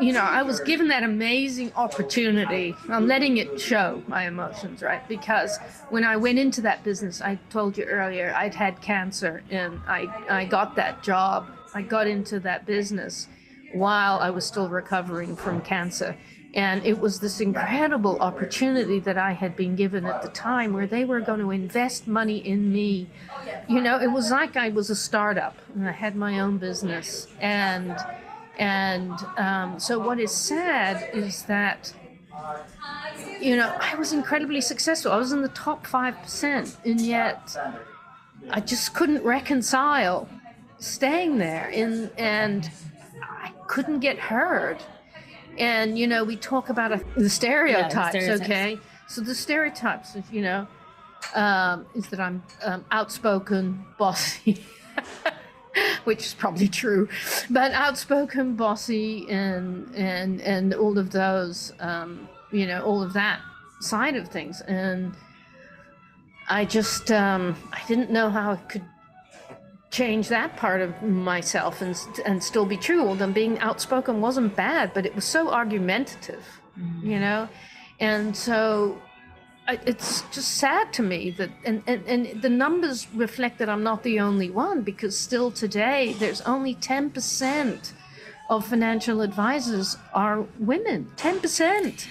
[0.00, 2.74] you know, I was given that amazing opportunity.
[2.88, 5.06] I'm letting it show my emotions, right?
[5.08, 5.58] Because
[5.90, 10.08] when I went into that business, I told you earlier, I'd had cancer and I,
[10.28, 11.48] I got that job.
[11.74, 13.28] I got into that business
[13.74, 16.16] while I was still recovering from cancer.
[16.54, 20.86] And it was this incredible opportunity that I had been given at the time where
[20.86, 23.06] they were going to invest money in me.
[23.68, 27.28] You know, it was like I was a startup and I had my own business.
[27.40, 27.96] And
[28.60, 31.94] and um, so, what is sad is that,
[33.40, 35.12] you know, I was incredibly successful.
[35.12, 37.56] I was in the top 5%, and yet
[38.50, 40.28] I just couldn't reconcile
[40.78, 41.70] staying there.
[41.70, 42.70] In, and
[43.22, 44.76] I couldn't get heard.
[45.56, 48.42] And you know, we talk about a, the stereotypes, stereotypes.
[48.42, 48.78] okay?
[49.08, 50.68] So the stereotypes, you know,
[51.34, 54.62] um, is that I'm um, outspoken, bossy,
[56.04, 57.08] which is probably true,
[57.48, 63.40] but outspoken, bossy, and and and all of those, um, you know, all of that
[63.80, 65.14] side of things, and
[66.48, 68.84] I just um, I didn't know how I could
[69.90, 73.06] change that part of myself and and still be true.
[73.06, 76.44] Although being outspoken wasn't bad, but it was so argumentative,
[77.02, 77.48] you know,
[78.00, 79.00] and so
[79.86, 84.02] it's just sad to me that and, and and the numbers reflect that I'm not
[84.02, 87.92] the only one because still today there's only ten percent
[88.48, 91.10] of financial advisors are women.
[91.16, 92.08] Ten percent.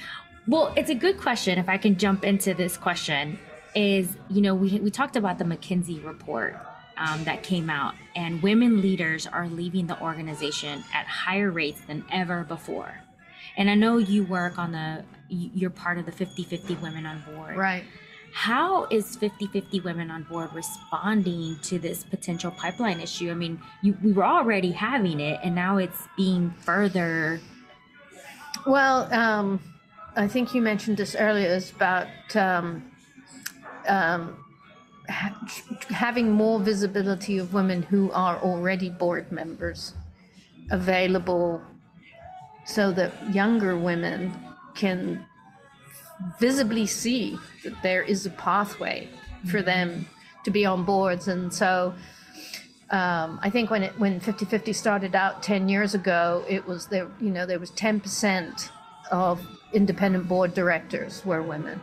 [0.47, 1.59] Well, it's a good question.
[1.59, 3.37] If I can jump into this question,
[3.75, 6.57] is you know we we talked about the McKinsey report
[6.97, 12.03] um, that came out, and women leaders are leaving the organization at higher rates than
[12.11, 12.93] ever before.
[13.57, 17.55] And I know you work on the you're part of the 50-50 women on board.
[17.55, 17.83] Right.
[18.31, 23.31] How is 50-50 women on board responding to this potential pipeline issue?
[23.31, 27.39] I mean, you, we were already having it, and now it's being further.
[28.67, 29.59] Well, um,
[30.15, 31.49] I think you mentioned this earlier.
[31.49, 32.91] It's about um,
[33.87, 34.43] um,
[35.09, 35.35] ha-
[35.89, 39.93] having more visibility of women who are already board members
[40.71, 41.61] available
[42.65, 44.31] so that younger women
[44.75, 45.25] can
[46.39, 49.07] visibly see that there is a pathway
[49.49, 50.07] for them
[50.43, 51.27] to be on boards.
[51.27, 51.93] And so
[52.89, 57.07] um, I think when it when 50-50 started out 10 years ago, it was there,
[57.21, 58.69] you know, there was 10%
[59.11, 61.81] of independent board directors were women.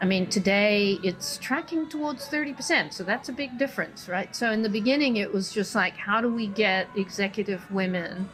[0.00, 2.92] I mean, today it's tracking towards 30%.
[2.94, 4.34] So that's a big difference, right?
[4.34, 8.28] So in the beginning, it was just like, how do we get executive women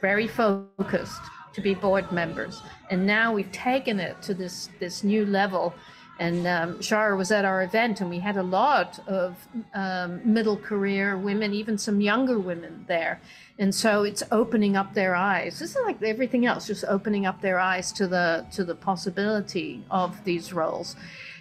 [0.00, 1.20] very focused
[1.58, 2.62] to be board members?
[2.90, 5.74] And now we've taken it to this, this new level.
[6.20, 9.36] And um, Shara was at our event, and we had a lot of
[9.74, 13.20] um, middle career women, even some younger women there.
[13.58, 15.58] And so it's opening up their eyes.
[15.60, 19.84] This is like everything else, just opening up their eyes to the to the possibility
[19.90, 20.96] of these roles.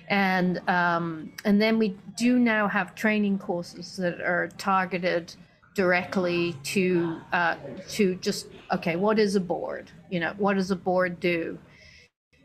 [0.09, 5.35] And um, and then we do now have training courses that are targeted
[5.77, 7.55] directly to uh,
[7.95, 9.85] to just okay, what is a board?
[10.09, 11.57] You know, what does a board do?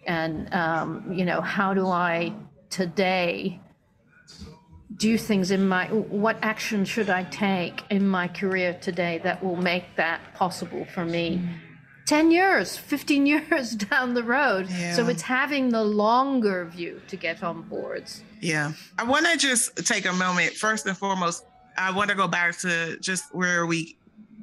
[0.06, 2.32] and um, you know how do i
[2.70, 3.60] today
[4.96, 9.56] do things in my what action should i take in my career today that will
[9.56, 11.40] make that possible for me
[12.06, 17.42] 10 years 15 years down the road so it's having the longer view to get
[17.42, 18.72] on boards Yeah.
[18.98, 20.54] I want to just take a moment.
[20.54, 21.44] First and foremost,
[21.76, 23.96] I want to go back to just where we,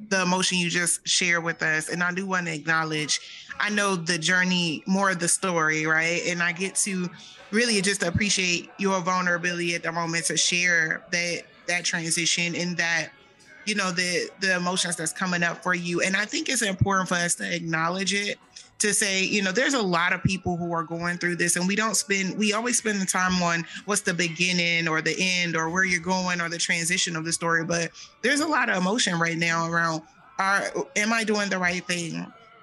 [0.08, 1.88] the emotion you just shared with us.
[1.88, 3.20] And I do want to acknowledge,
[3.58, 6.22] I know the journey, more of the story, right?
[6.26, 7.08] And I get to
[7.50, 13.10] really just appreciate your vulnerability at the moment to share that that transition and that
[13.66, 17.08] you know the the emotions that's coming up for you and i think it's important
[17.08, 18.38] for us to acknowledge it
[18.80, 21.68] to say you know there's a lot of people who are going through this and
[21.68, 25.54] we don't spend we always spend the time on what's the beginning or the end
[25.54, 27.90] or where you're going or the transition of the story but
[28.22, 30.02] there's a lot of emotion right now around
[30.38, 32.16] are am i doing the right thing?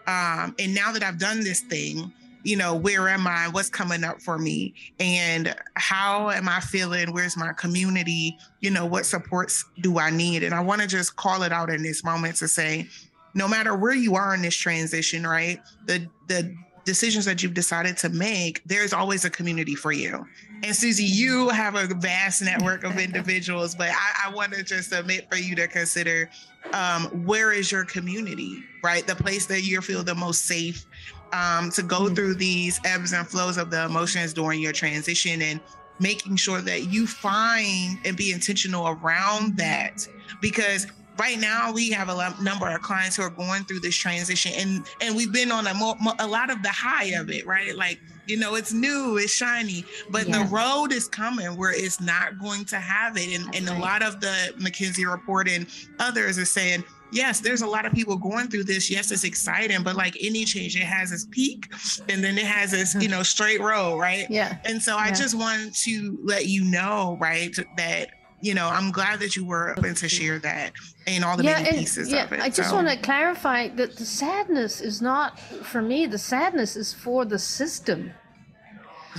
[0.08, 2.12] Um and now that i've done this thing
[2.44, 3.50] you know where am i?
[3.50, 4.74] What's coming up for me?
[5.00, 7.12] And how am i feeling?
[7.12, 8.38] Where's my community?
[8.62, 10.44] You know what supports do i need?
[10.44, 12.88] And i want to just call it out in this moment to say
[13.34, 16.54] no matter where you are in this transition right the the
[16.86, 20.26] decisions that you've decided to make there's always a community for you.
[20.64, 24.90] And Susi you have a vast network of individuals but i, I want to just
[24.90, 26.30] submit for you to consider
[26.74, 29.06] um, where is your community right?
[29.06, 30.86] The place that you feel the most safe
[31.34, 32.16] um, to go Mhm.
[32.16, 35.60] through these ebbs and flows of the emotions during your transition and
[36.00, 40.08] making sure that you find and be intentional around that.
[40.42, 40.88] Because
[41.18, 44.86] right now we have a number of clients who are going through this transition and
[45.02, 47.76] and we've been on a, mo- mo- a lot of the high of it right?
[47.76, 50.44] Like you know it's new it's shiny but Yeah.
[50.44, 54.04] the road is coming where it's not going to have it and, and a lot
[54.04, 55.66] of the mckinsey report and
[56.00, 58.92] others are saying yes there's a lot of people going through this.
[58.92, 61.72] Yes it's exciting but like any change it has its peak
[62.10, 63.12] and then it has its you mm-hmm.
[63.12, 64.28] know straight road right?
[64.30, 64.58] Yeah.
[64.66, 68.10] And so I just wanted to let you know, right, that
[68.42, 70.74] you know I'm glad that you were open to share that
[71.08, 72.40] and all the many and- pieces yeah, of it.
[72.40, 76.06] I just So- want to clarify that the sadness is not for me.
[76.06, 78.12] The sadness is for the system.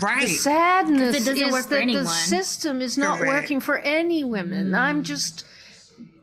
[0.00, 2.04] right, The sadness it doesn't is work that anyone.
[2.04, 3.32] the system is not Correct.
[3.32, 4.72] working for any women.
[4.74, 5.04] I'm mm.
[5.04, 5.44] just,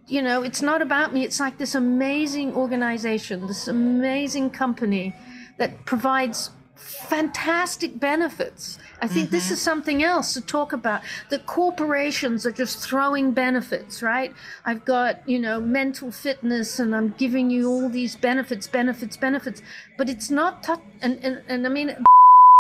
[0.08, 1.26] you know, it's not about me.
[1.26, 5.14] It's like this amazing organization, this amazing company
[5.58, 8.78] that provides fantastic benefits.
[9.01, 9.63] I think this is mm-hmm.
[9.63, 11.01] something else to talk about.
[11.30, 14.34] That corporations are just throwing benefits, right?
[14.65, 19.61] I've got, you know, mental fitness and I'm giving you all these benefits, benefits, benefits.
[19.97, 21.95] But it's not, tou- and, and, and I mean,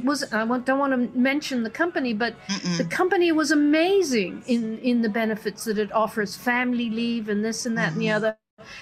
[0.03, 2.35] was I don't want to mention the company, but
[2.77, 7.65] the company was amazing in in the benefits that it offers, family leave and this
[7.65, 8.17] and that and the mm-hmm.
[8.17, 8.37] other.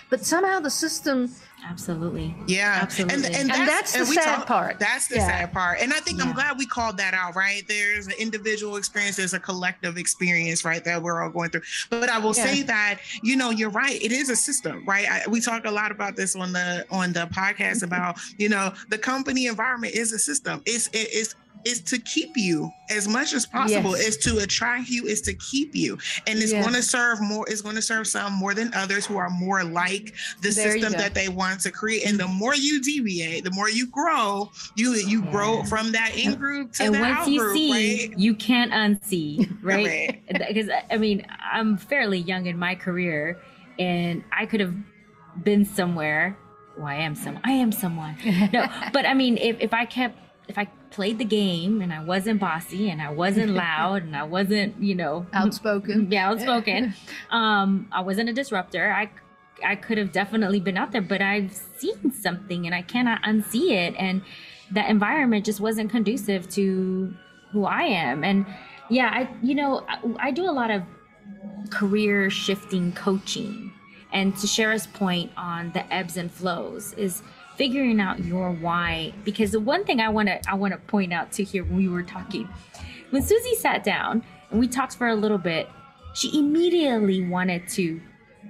[0.09, 1.31] But somehow the system
[1.65, 2.35] Absolutely.
[2.47, 3.25] Yeah, Absolutely.
[3.27, 4.79] and, And that's the we sad part.
[4.79, 5.27] That's the Yeah.
[5.27, 7.35] sad part, and I think I'm glad we called that out.
[7.35, 11.61] Right, there's an individual experience, there's a collective experience, right, that we're all going through.
[11.89, 14.01] But I will say that you know you're right.
[14.01, 15.07] It is a system, right?
[15.09, 17.85] I, we talk a lot about this on the on the podcast Mm-hmm.
[17.85, 20.61] about you know the company environment is a system.
[20.65, 21.35] It's it, it's
[21.65, 24.07] is to keep you as much as possible Yes.
[24.09, 25.97] is to attract you is to keep you
[26.27, 26.63] and it's Yes.
[26.63, 29.63] going to serve more it's going to serve some more than others who are more
[29.63, 33.51] like the There system that they want to create and the more you deviate the
[33.51, 37.39] more you grow you you grow from that in group to and the once you
[37.39, 39.85] group see, right you can't unsee, right?
[39.85, 40.23] Right.
[40.47, 43.39] Because I mean, I'm fairly young in my career,
[43.79, 44.75] and I could have
[45.43, 46.37] been somewhere.
[46.77, 47.39] Well, I am some.
[47.43, 48.15] I am someone.
[48.51, 52.03] No, but I mean, if if I kept, if I played the game and I
[52.03, 56.07] wasn't bossy and I wasn't loud and I wasn't, you know, outspoken.
[56.11, 56.93] yeah, outspoken.
[57.31, 58.93] um, I wasn't a disruptor.
[58.93, 59.09] I
[59.63, 63.71] I could have definitely been out there, but I've seen something and I cannot unsee
[63.71, 63.95] it.
[63.97, 64.21] And
[64.71, 67.13] that environment just wasn't conducive to
[67.51, 68.23] who I am.
[68.23, 68.45] And
[68.89, 70.83] yeah, I you know I, I do a lot of
[71.69, 73.71] career shifting coaching.
[74.11, 77.23] And to Shara's point on the ebbs and flows is
[77.55, 79.13] figuring out your why.
[79.23, 81.77] Because the one thing I want to I want to point out to here when
[81.77, 82.47] we were talking,
[83.11, 85.69] when Susi sat down and we talked for a little bit,
[86.13, 88.01] she immediately wanted to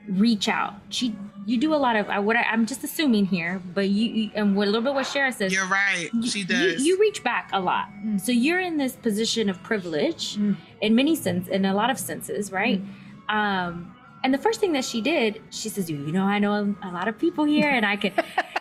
[0.08, 0.74] reach out.
[0.90, 4.06] She you do a lot of I what I, I'm just assuming here, but you,
[4.12, 5.52] you and what a little bit what Shara says.
[5.54, 7.88] you're right you- she does You, reach back a lot.
[8.18, 10.56] So you're in this position of privilege Mm.
[10.82, 12.82] in many sense, in a lot of senses, right?
[13.30, 13.94] Um,
[14.24, 17.10] and the first thing that she did, she says, "You know, I know a lot
[17.10, 18.14] of people here, and I could."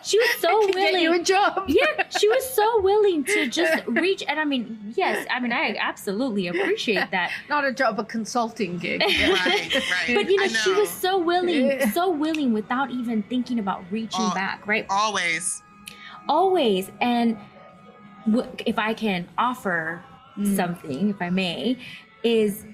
[0.03, 1.23] She was so Could get you a willing.
[1.23, 1.63] job.
[1.67, 4.23] Yeah, she was so willing to just reach.
[4.27, 7.31] And I mean, yes, I mean, I absolutely appreciate that.
[7.49, 9.01] Not a job, a consulting gig.
[9.01, 13.59] right right But you know, I she was so willing, so willing without even thinking
[13.59, 14.33] about reaching Oh.
[14.33, 14.85] back, right?
[14.89, 15.61] always
[16.29, 17.37] always and
[18.25, 20.01] w- if i can offer
[20.37, 20.55] Mm.
[20.55, 21.77] something if i may
[22.23, 22.65] is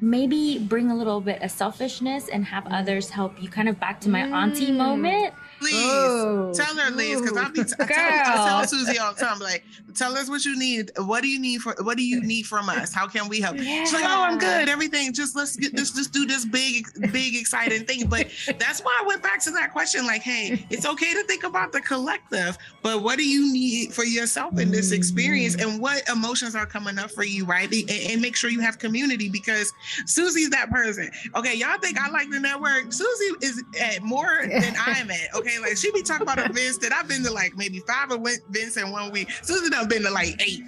[0.00, 4.00] maybe bring a little bit of selfishness and have others help you kind of back
[4.00, 4.76] to my auntie Mm.
[4.76, 8.98] moment please Oh, tell her Liz because I'll be t- I tell, I tell Susi
[8.98, 11.96] all the time like tell us what you need what do you need for what
[11.96, 12.92] do you need from us?
[12.92, 13.56] How can we help?
[13.58, 17.34] She's like oh I'm good everything just let's get this just do this big big
[17.36, 18.08] exciting thing.
[18.08, 21.44] But that's why I went back to that question like hey it's okay to think
[21.44, 26.06] about the collective but what do you need for yourself in this experience and what
[26.08, 27.70] emotions are coming up for you right?
[27.72, 29.72] And, and make sure you have community because
[30.06, 31.10] Susi's that person.
[31.36, 32.92] Okay y'all think I like the network?
[32.92, 36.92] Susi is at more than I'm at okay like she be talking about events that
[36.92, 40.40] I've been to like maybe five events in one week Susi done been to like
[40.40, 40.62] eight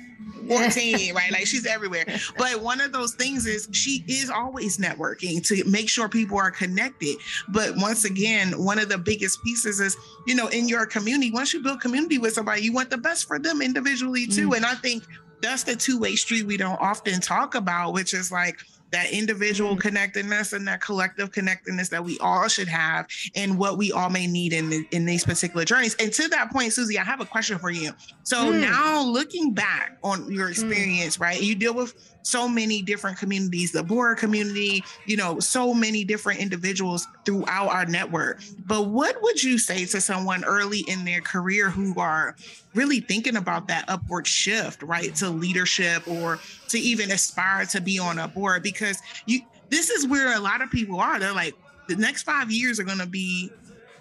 [0.49, 1.33] 14, right?
[1.33, 2.05] Like she's everywhere.
[2.37, 6.51] But one of those things is she is always networking to make sure people are
[6.51, 7.17] connected.
[7.49, 11.53] But once again, one of the biggest pieces is, you know, in your community, once
[11.53, 14.51] you build community with somebody, you want the best for them individually too.
[14.51, 14.57] Mm.
[14.57, 15.05] And I think
[15.41, 18.61] that's the two-way street we don't often talk about, which is like
[18.93, 23.91] that individual connectedness and that collective connectedness that we all should have and what we
[23.91, 25.95] all may need in the, in these particular journeys.
[25.97, 27.91] And to that point, Susi, I have a question for you.
[28.23, 28.61] So Mm.
[28.61, 31.41] now looking back on your experience, right?
[31.43, 31.93] You deal with
[32.25, 37.87] so many different communities, the Bora community, you know, so many different individuals throughout our
[37.87, 38.41] network.
[38.67, 42.35] But what would you say to someone early in their career who are
[42.75, 47.99] really thinking about that upward shift, right, to leadership or to even aspire to be
[47.99, 48.63] on a board?
[48.63, 51.19] Because you, this is where a lot of people are.
[51.19, 51.55] They're like,
[51.89, 53.51] the next five years are going to be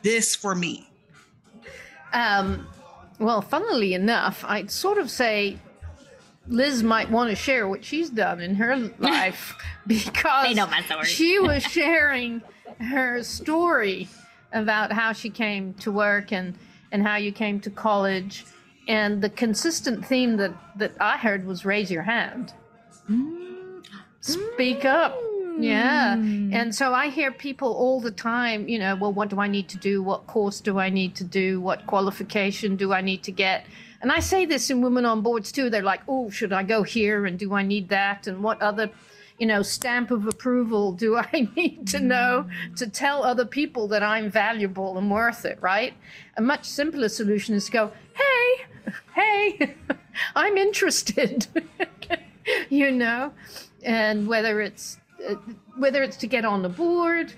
[0.01, 0.89] this for me.
[2.13, 2.67] Um,
[3.19, 5.57] well, funnily enough, I'd sort of say
[6.47, 9.55] Liz might want to share what she's done in her life
[9.87, 11.05] because They know my story.
[11.05, 12.41] she was sharing
[12.79, 14.07] her story
[14.51, 16.55] about how she came to work and
[16.91, 18.45] and how you came to college
[18.87, 22.53] and the consistent theme that that I heard was raise your hand.
[23.09, 23.83] Mm.
[24.21, 25.17] Speak up.
[25.59, 26.15] Yeah.
[26.17, 26.53] Mm.
[26.53, 29.69] And so I hear people all the time, you know, well, what do I need
[29.69, 30.01] to do?
[30.01, 31.61] What course do I need to do?
[31.61, 33.65] What qualification do I need to get?
[34.03, 35.69] And I say this in Women on Boards too.
[35.69, 37.25] They're like, oh, should I go here?
[37.25, 38.27] And do I need that?
[38.27, 38.89] And what other,
[39.39, 44.03] you know, stamp of approval do I need to know to tell other people that
[44.03, 45.93] I'm valuable and worth it, right?
[46.35, 48.65] A much simpler solution is to go, hey,
[49.15, 49.75] hey,
[50.35, 51.47] I'm interested.
[52.69, 53.31] you know,
[53.83, 54.97] and whether it's
[55.29, 55.35] uh,
[55.77, 57.31] whether it's to get on the board,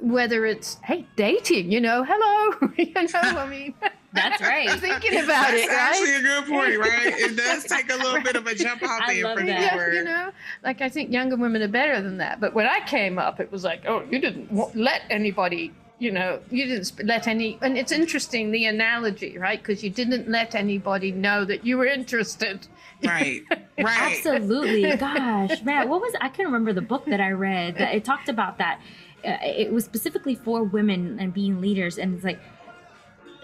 [0.00, 3.74] whether it's hey dating, you know, hello, you know, I mean.
[4.16, 4.70] That's right.
[4.80, 5.78] Thinking about That's it, right?
[5.78, 7.06] actually a good point, right?
[7.06, 9.74] It does take a little bit of a jump out I there love for that.
[9.76, 10.30] Yeah, you know,
[10.64, 12.40] like I think younger women are better than that.
[12.40, 16.10] But when I came up, it was like, oh, you didn't wa- let anybody, you
[16.10, 17.58] know, you didn't let any.
[17.62, 19.58] And it's interesting the analogy, right?
[19.62, 22.66] Because you didn't let anybody know that you were interested.
[23.02, 24.16] Right, right.
[24.16, 24.96] Absolutely.
[24.96, 28.28] Gosh, man, what was I can't remember the book that I read that it talked
[28.28, 28.80] about that.
[29.24, 32.38] Uh, it was specifically for women and being leaders, and it's like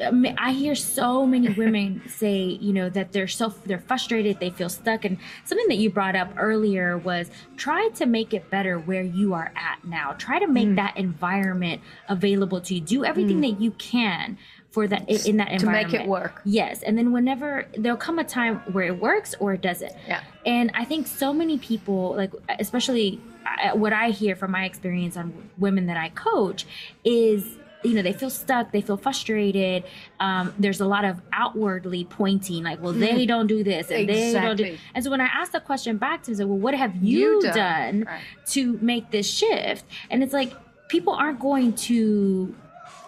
[0.00, 4.68] I hear so many women say, you know, that they're so they're frustrated, they feel
[4.68, 9.02] stuck, and something that you brought up earlier was try to make it better where
[9.02, 10.12] you are at now.
[10.18, 10.76] Try to make Mm.
[10.76, 12.80] that environment available to you.
[12.80, 14.38] Do everything that you can
[14.70, 15.90] for that in, in that environment.
[15.90, 16.40] to make it work.
[16.44, 19.92] Yes, and then whenever there'll come a time where it works or it doesn't.
[20.08, 20.22] Yeah.
[20.46, 25.16] And I think so many people, like especially uh, what I hear from my experience
[25.16, 26.64] on women that I coach,
[27.04, 29.84] is you know they feel stuck, they feel frustrated.
[30.20, 34.32] Um, there's a lot of outwardly pointing, like, well, they don't do this and they
[34.32, 34.76] don't do.
[34.94, 36.96] And so when I asked the question back to them, I said, well, what have
[36.96, 37.54] you, You done.
[37.54, 38.20] done, Right.
[38.48, 39.84] to make this shift?
[40.10, 40.52] And it's like
[40.88, 42.54] people aren't going to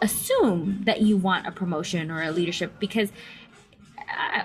[0.03, 3.11] assume that you want a promotion or a leadership because
[4.09, 4.45] I,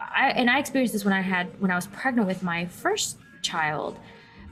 [0.00, 3.18] I and I experienced this when I had when I was pregnant with my first
[3.42, 3.98] child.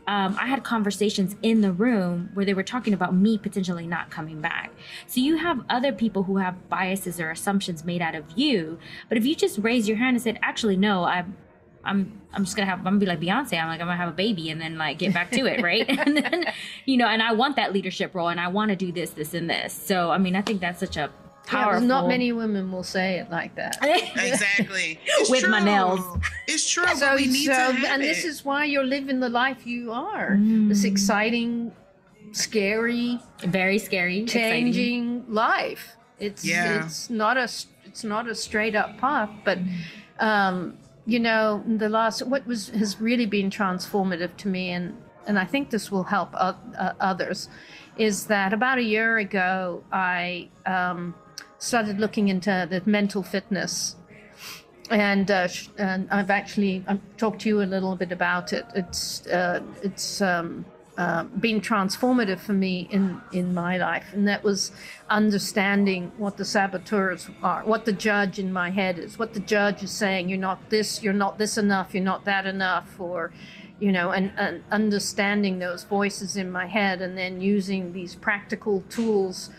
[0.06, 4.10] Um, I had conversations in the room where they were talking about me potentially not
[4.10, 4.72] coming back.
[5.06, 8.78] So you have other people who have biases or assumptions made out of you.
[9.08, 11.36] But if you just raise your hand and said, "Actually, no, I'm,
[11.84, 13.60] I'm, I'm just gonna have, I'm gonna be like Beyonce.
[13.60, 15.84] I'm like, I'm gonna have a baby and then like get back to it, right?
[15.88, 16.46] and then,
[16.84, 19.34] you know, and I want that leadership role and I want to do this, this,
[19.34, 19.72] and this.
[19.72, 21.10] So I mean, I think that's such a
[21.52, 23.76] Yeah, not many women will say it like that.
[23.82, 24.98] Exactly.
[25.04, 26.00] It's With my nails.
[26.46, 26.86] It's true.
[26.96, 29.92] So, we need so to have and this is why you're living the life you
[29.92, 30.32] are.
[30.36, 30.68] Mm.
[30.68, 31.72] This exciting,
[32.32, 34.50] scary, very scary, exciting.
[34.72, 35.96] changing life.
[36.18, 36.84] It's Yeah.
[36.84, 39.58] it's not a s- it's not a straight up path, but
[40.18, 40.76] um,
[41.06, 44.96] you know the last what was has really been transformative to me, and
[45.26, 47.48] and I think this will help o- uh, others,
[47.96, 51.14] is that about a year ago I um,
[51.60, 53.94] started looking into the mental fitness.
[54.90, 55.46] And, uh,
[55.78, 58.66] and I've actually I've talked to you a little bit about it.
[58.74, 60.64] It's uh, it's um,
[60.98, 64.72] uh, been transformative for me in in my life, and that was
[65.08, 69.84] understanding what the saboteurs are, what the judge in my head is, what the judge
[69.84, 70.28] is saying.
[70.28, 71.04] You're not this.
[71.04, 71.94] You're not this enough.
[71.94, 72.98] You're not that enough.
[72.98, 73.32] Or,
[73.78, 78.82] you know, and, and understanding those voices in my head, and then using these practical
[78.90, 79.50] tools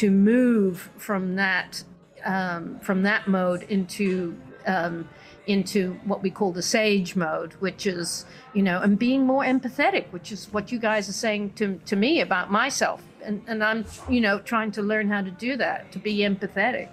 [0.00, 1.84] to move from that
[2.24, 4.34] um, from that mode into
[4.66, 5.06] um,
[5.46, 8.24] into what we call the sage mode, which is
[8.54, 11.96] you know, and being more empathetic, which is what you guys are saying to to
[11.96, 15.92] me about myself, and and I'm you know trying to learn how to do that,
[15.92, 16.88] to be empathetic,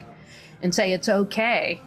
[0.61, 1.81] and say it's okay,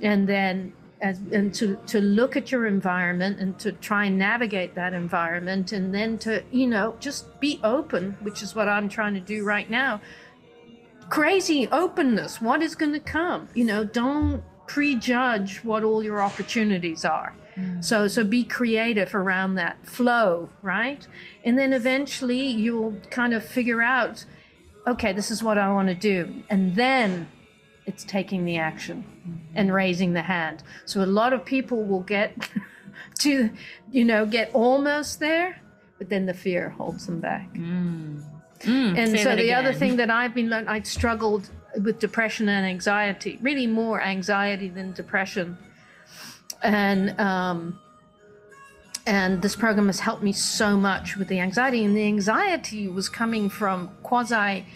[0.00, 0.72] and then.
[1.02, 5.72] As, and to, to look at your environment and to try and navigate that environment
[5.72, 9.44] and then to you know just be open which is what i'm trying to do
[9.44, 10.00] right now
[11.10, 12.40] crazy openness.
[12.40, 13.48] What is going to come?
[13.54, 17.34] You know, don't prejudge what all your opportunities are.
[17.80, 21.06] So, so be creative around that flow, right?
[21.44, 24.24] And then eventually you'll kind of figure out,
[24.86, 27.28] okay, this is what I want to do, and then
[27.86, 29.04] it's taking the action
[29.54, 30.62] and raising the hand.
[30.84, 32.48] So a lot of people will get
[33.20, 33.50] to,
[33.90, 35.60] you know, get almost there,
[35.98, 37.54] but then the fear holds them back.
[37.54, 38.24] Mm,
[38.66, 41.50] And so the other thing that I've been learning, I struggled
[41.82, 45.58] with depression and anxiety, really more anxiety than depression.
[46.62, 47.78] And um,
[49.06, 51.84] and this program has helped me so much with the anxiety.
[51.84, 54.66] And the anxiety was coming from quasi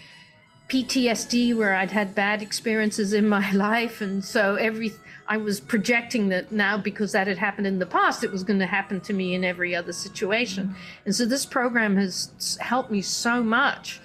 [0.67, 4.93] PTSD, where I'd had bad experiences in my life, and so every
[5.31, 8.59] I was projecting that now because that had happened in the past, it was going
[8.59, 10.69] to happen to me in every other situation.
[10.69, 11.05] Mm-hmm.
[11.05, 14.01] And so this program has helped me so much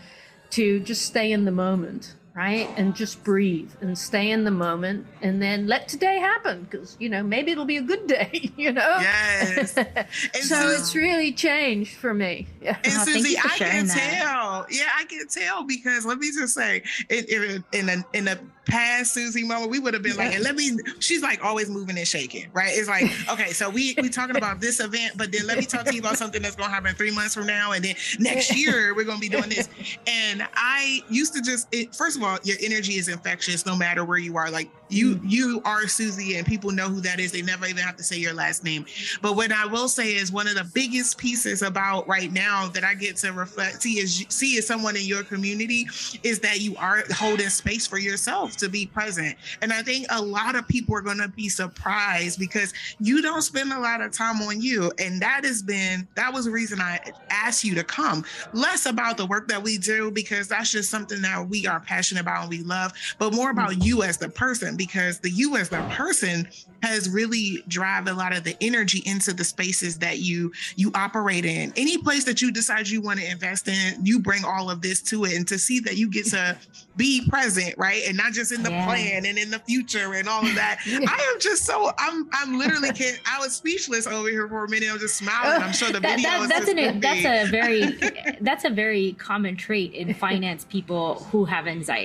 [0.51, 2.69] to just stay in the moment, right?
[2.77, 7.09] And just breathe and stay in the moment and then let today happen because, you
[7.09, 8.97] know, maybe it'll be a good day, you know?
[9.01, 9.77] Yes.
[10.35, 12.47] And so Susi- it's really changed for me.
[12.61, 12.77] Yeah.
[12.85, 14.19] And Oh, Susi, I can that.
[14.23, 14.67] tell.
[14.71, 18.39] Yeah, I can tell because let me just say, in in in a, in a
[18.67, 20.73] past Susi moment, we would have been like, and let me.
[20.99, 22.73] She's like always moving and shaking, right?
[22.73, 25.85] It's like, okay, so we we talking about this event, but then let me talk
[25.85, 28.95] to you about something that's gonna happen three months from now, and then next year
[28.95, 29.69] we're gonna be doing this.
[30.07, 34.05] And I used to just, it, first of all, your energy is infectious, no matter
[34.05, 34.51] where you are.
[34.51, 34.85] Like mm.
[34.95, 37.33] You you are Susi, and people know who that is.
[37.33, 38.87] They never even have to say your last name.
[39.23, 42.85] But what I will say is one of the biggest pieces about right now that
[42.85, 45.87] I get to reflect see is see as someone in your community
[46.23, 49.37] is that you are holding space for yourself to be present.
[49.63, 53.43] And I think a lot of people are going to be surprised because you don't
[53.43, 56.81] spend a lot of time on you, and that has been that was the reason
[56.81, 57.01] I
[57.31, 58.25] asked you to come.
[58.53, 62.14] Less about the work that we do because that's just something that we are passionate
[62.19, 63.83] about and we love, but more about mm-hmm.
[63.83, 66.49] you as the person because the you as the person
[66.83, 71.45] has really drive a lot of the energy into the spaces that you you operate
[71.45, 71.73] in.
[71.77, 75.01] Any place that you decide you want to invest in, you bring all of this
[75.03, 76.57] to it and to see that you get to
[76.97, 78.03] be present, right?
[78.07, 78.87] And not just in the yeah.
[78.87, 80.81] plan and in the future and all of that.
[80.87, 84.69] I am just so I'm I'm literally can't I was speechless over here for a
[84.69, 84.91] minute.
[84.93, 85.63] I'm just smiling.
[85.63, 89.57] I'm sure the that, video that, that's an, that's a very that's a very common
[89.57, 92.04] trait in finance people who have anxiety.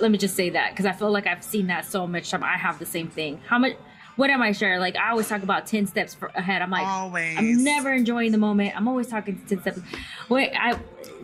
[0.00, 2.42] Let me just say that because I feel like I've seen that so much time.
[2.42, 3.40] I have the same thing.
[3.46, 3.76] How much
[4.16, 4.78] what am I sure?
[4.78, 6.62] Like I always talk about 10 steps ahead.
[6.62, 7.36] I'm like, always.
[7.36, 8.76] I'm never enjoying the moment.
[8.76, 9.80] I'm always talking 10 steps.
[10.28, 10.78] Wait, I,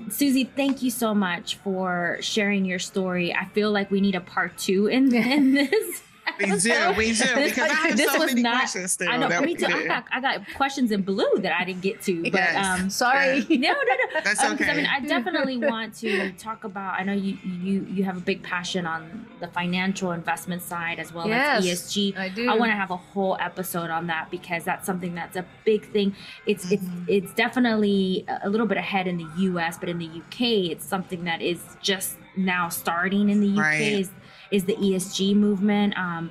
[0.08, 3.34] Susi, thank you so much for sharing your story.
[3.34, 6.02] I feel like we need a part two in, in this.
[6.38, 7.24] We do, we do.
[7.34, 9.08] Because I have this so was many not, questions still.
[9.08, 9.66] I know, me too.
[9.66, 12.22] I got, I got questions in blue that I didn't get to.
[12.22, 12.80] But yes.
[12.80, 13.40] um, sorry.
[13.48, 14.20] no, no, no.
[14.22, 14.70] That's um, okay.
[14.70, 16.98] I mean, I definitely want to talk about.
[16.98, 21.12] I know you you you have a big passion on the financial investment side as
[21.12, 22.16] well yes, as ESG.
[22.16, 22.48] I do.
[22.48, 25.90] I want to have a whole episode on that because that's something that's a big
[25.92, 26.14] thing.
[26.46, 27.04] It's mm-hmm.
[27.08, 30.84] it's it's definitely a little bit ahead in the U.S., but in the U.K., it's
[30.84, 33.60] something that is just now starting in the U.K.
[33.60, 33.80] Right.
[33.80, 34.10] Is
[34.50, 35.96] is the ESG movement.
[35.96, 36.30] Um,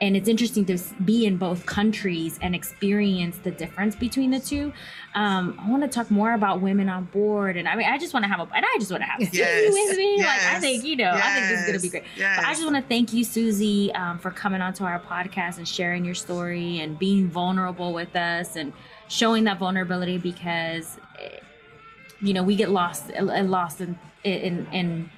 [0.00, 4.72] and it's interesting to be in both countries and experience the difference between the two.
[5.14, 8.14] Um, I want to talk more about women on board, and I mean, I just
[8.14, 9.66] want to have a, and I just want to have yes.
[9.66, 10.16] Susi with me.
[10.16, 10.44] Yes.
[10.44, 11.24] Like, I think you know, yes.
[11.24, 12.04] I think this is gonna be great.
[12.16, 12.38] Yes.
[12.38, 15.68] But I just want to thank you, Susi, um, for coming onto our podcast and
[15.68, 18.72] sharing your story and being vulnerable with us and
[19.08, 21.40] showing that vulnerability because, eh,
[22.22, 25.10] you know, we get lost, lost in in in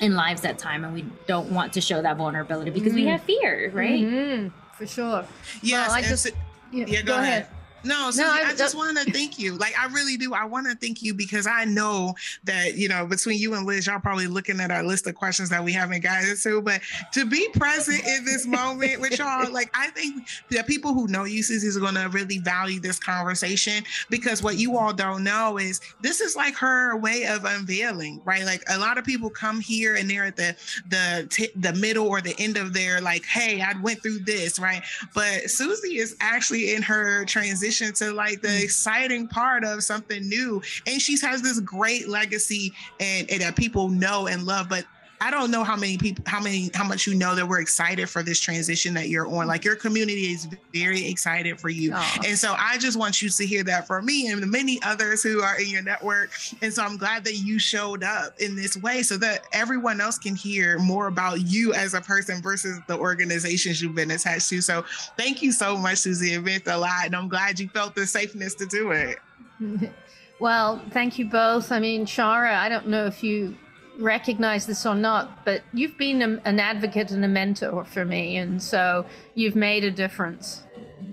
[0.00, 2.96] in lives at time and we don't want to show that vulnerability because mm.
[2.96, 4.48] we have fear right mm-hmm.
[4.74, 5.24] for sure
[5.62, 6.26] yes well, I just,
[6.72, 7.42] yeah, yeah, go, go ahead.
[7.42, 7.55] ahead.
[7.86, 9.56] No, Susi, no, I, I just want to thank you.
[9.56, 10.34] Like, I really do.
[10.34, 12.14] I want to thank you because I know
[12.44, 15.48] that, you know, between you and Liz, y'all probably looking at our list of questions
[15.50, 16.62] that we haven't gotten to.
[16.62, 16.80] But
[17.12, 21.24] to be present in this moment with y'all, like, I think the people who know
[21.24, 25.58] you, Susi, is going to really value this conversation because what you all don't know
[25.58, 28.44] is this is like her way of unveiling, right?
[28.44, 30.56] Like, a lot of people come here and they're at the
[30.88, 34.58] the t- the middle or the end of their like, hey, I went through this,
[34.58, 34.82] right?
[35.14, 38.62] But Susi is actually in her transition transition to like the mm.
[38.62, 40.62] exciting part of something new.
[40.86, 44.68] And she has this great legacy and, and that people know and love.
[44.68, 44.84] But
[45.20, 48.08] I don't know how many people, how many, how much you know that we're excited
[48.08, 49.46] for this transition that you're on.
[49.46, 51.94] Like your community is very excited for you.
[52.26, 55.22] And so I just want you to hear that from me and the many others
[55.22, 56.30] who are in your network.
[56.60, 60.18] And so I'm glad that you showed up in this way so that everyone else
[60.18, 64.60] can hear more about you as a person versus the organizations you've been attached to.
[64.60, 64.84] So
[65.16, 66.34] thank you so much, Susi.
[66.34, 67.06] It meant a lot.
[67.06, 69.18] And I'm glad you felt the safeness to do it.
[70.38, 71.72] Well, thank you both.
[71.72, 73.56] I mean, Shara, I don't know if you
[73.98, 78.36] recognize this or not, but you've been a, an advocate and a mentor for me,
[78.36, 80.62] and so you've made a difference.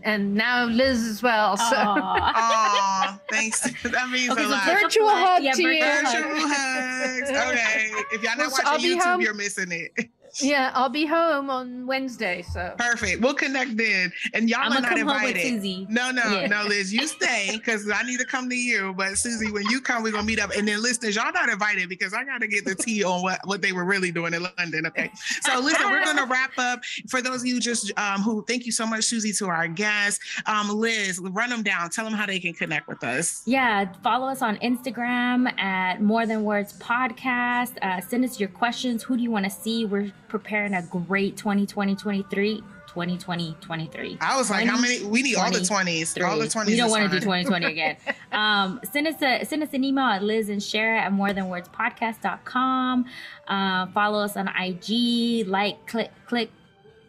[0.03, 1.55] And now Liz as well.
[1.55, 1.75] So.
[1.75, 3.61] Aww, thanks.
[3.83, 4.65] That means okay, a lot.
[4.65, 5.83] Virtual hug yeah, to you.
[5.83, 7.29] Virtual hugs.
[7.29, 7.91] Okay.
[8.11, 9.21] If y'all not well, watching YouTube, home.
[9.21, 10.09] you're missing it.
[10.41, 12.41] Yeah, I'll be home on Wednesday.
[12.41, 13.21] So perfect.
[13.21, 14.11] We'll connect then.
[14.33, 15.89] And y'all I'm are not invited.
[15.89, 16.47] No, no, yeah.
[16.47, 18.93] no, Liz, you stay because I need to come to you.
[18.93, 20.51] But Susi, when you come, we're gonna meet up.
[20.55, 23.61] And then listeners, y'all not invited because I gotta get the tea on what, what
[23.61, 24.85] they were really doing in London.
[24.87, 25.11] Okay.
[25.41, 26.83] So listen, we're gonna wrap up.
[27.09, 30.23] For those of you just um, who thank you so much, Susi, to our guests.
[30.45, 31.89] Um, Liz, run them down.
[31.89, 33.43] Tell them how they can connect with us.
[33.45, 37.77] Yeah, follow us on Instagram at More Than Words Podcast.
[37.81, 39.03] Uh, send us your questions.
[39.03, 39.85] Who do you want to see?
[39.85, 42.57] We're preparing a great 2020 23
[42.87, 45.03] 2020 23 i was like how many?
[45.03, 47.97] We need all the 20s all the 20s we don't want to do 2020 again.
[48.31, 51.49] Um send us a send us an email at liz and share at more than
[51.49, 53.05] words podcast.com
[53.47, 56.49] uh, follow us on ig like click click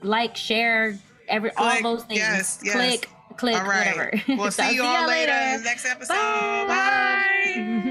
[0.03, 0.99] like share
[1.29, 2.21] every click, all those things.
[2.21, 3.39] Yes, click yes.
[3.39, 3.97] click all right.
[3.97, 4.23] whatever.
[4.29, 5.33] We'll see you all later.
[5.33, 5.65] later.
[5.65, 6.15] Next episode.
[6.15, 6.67] Bye.
[6.69, 7.91] bye.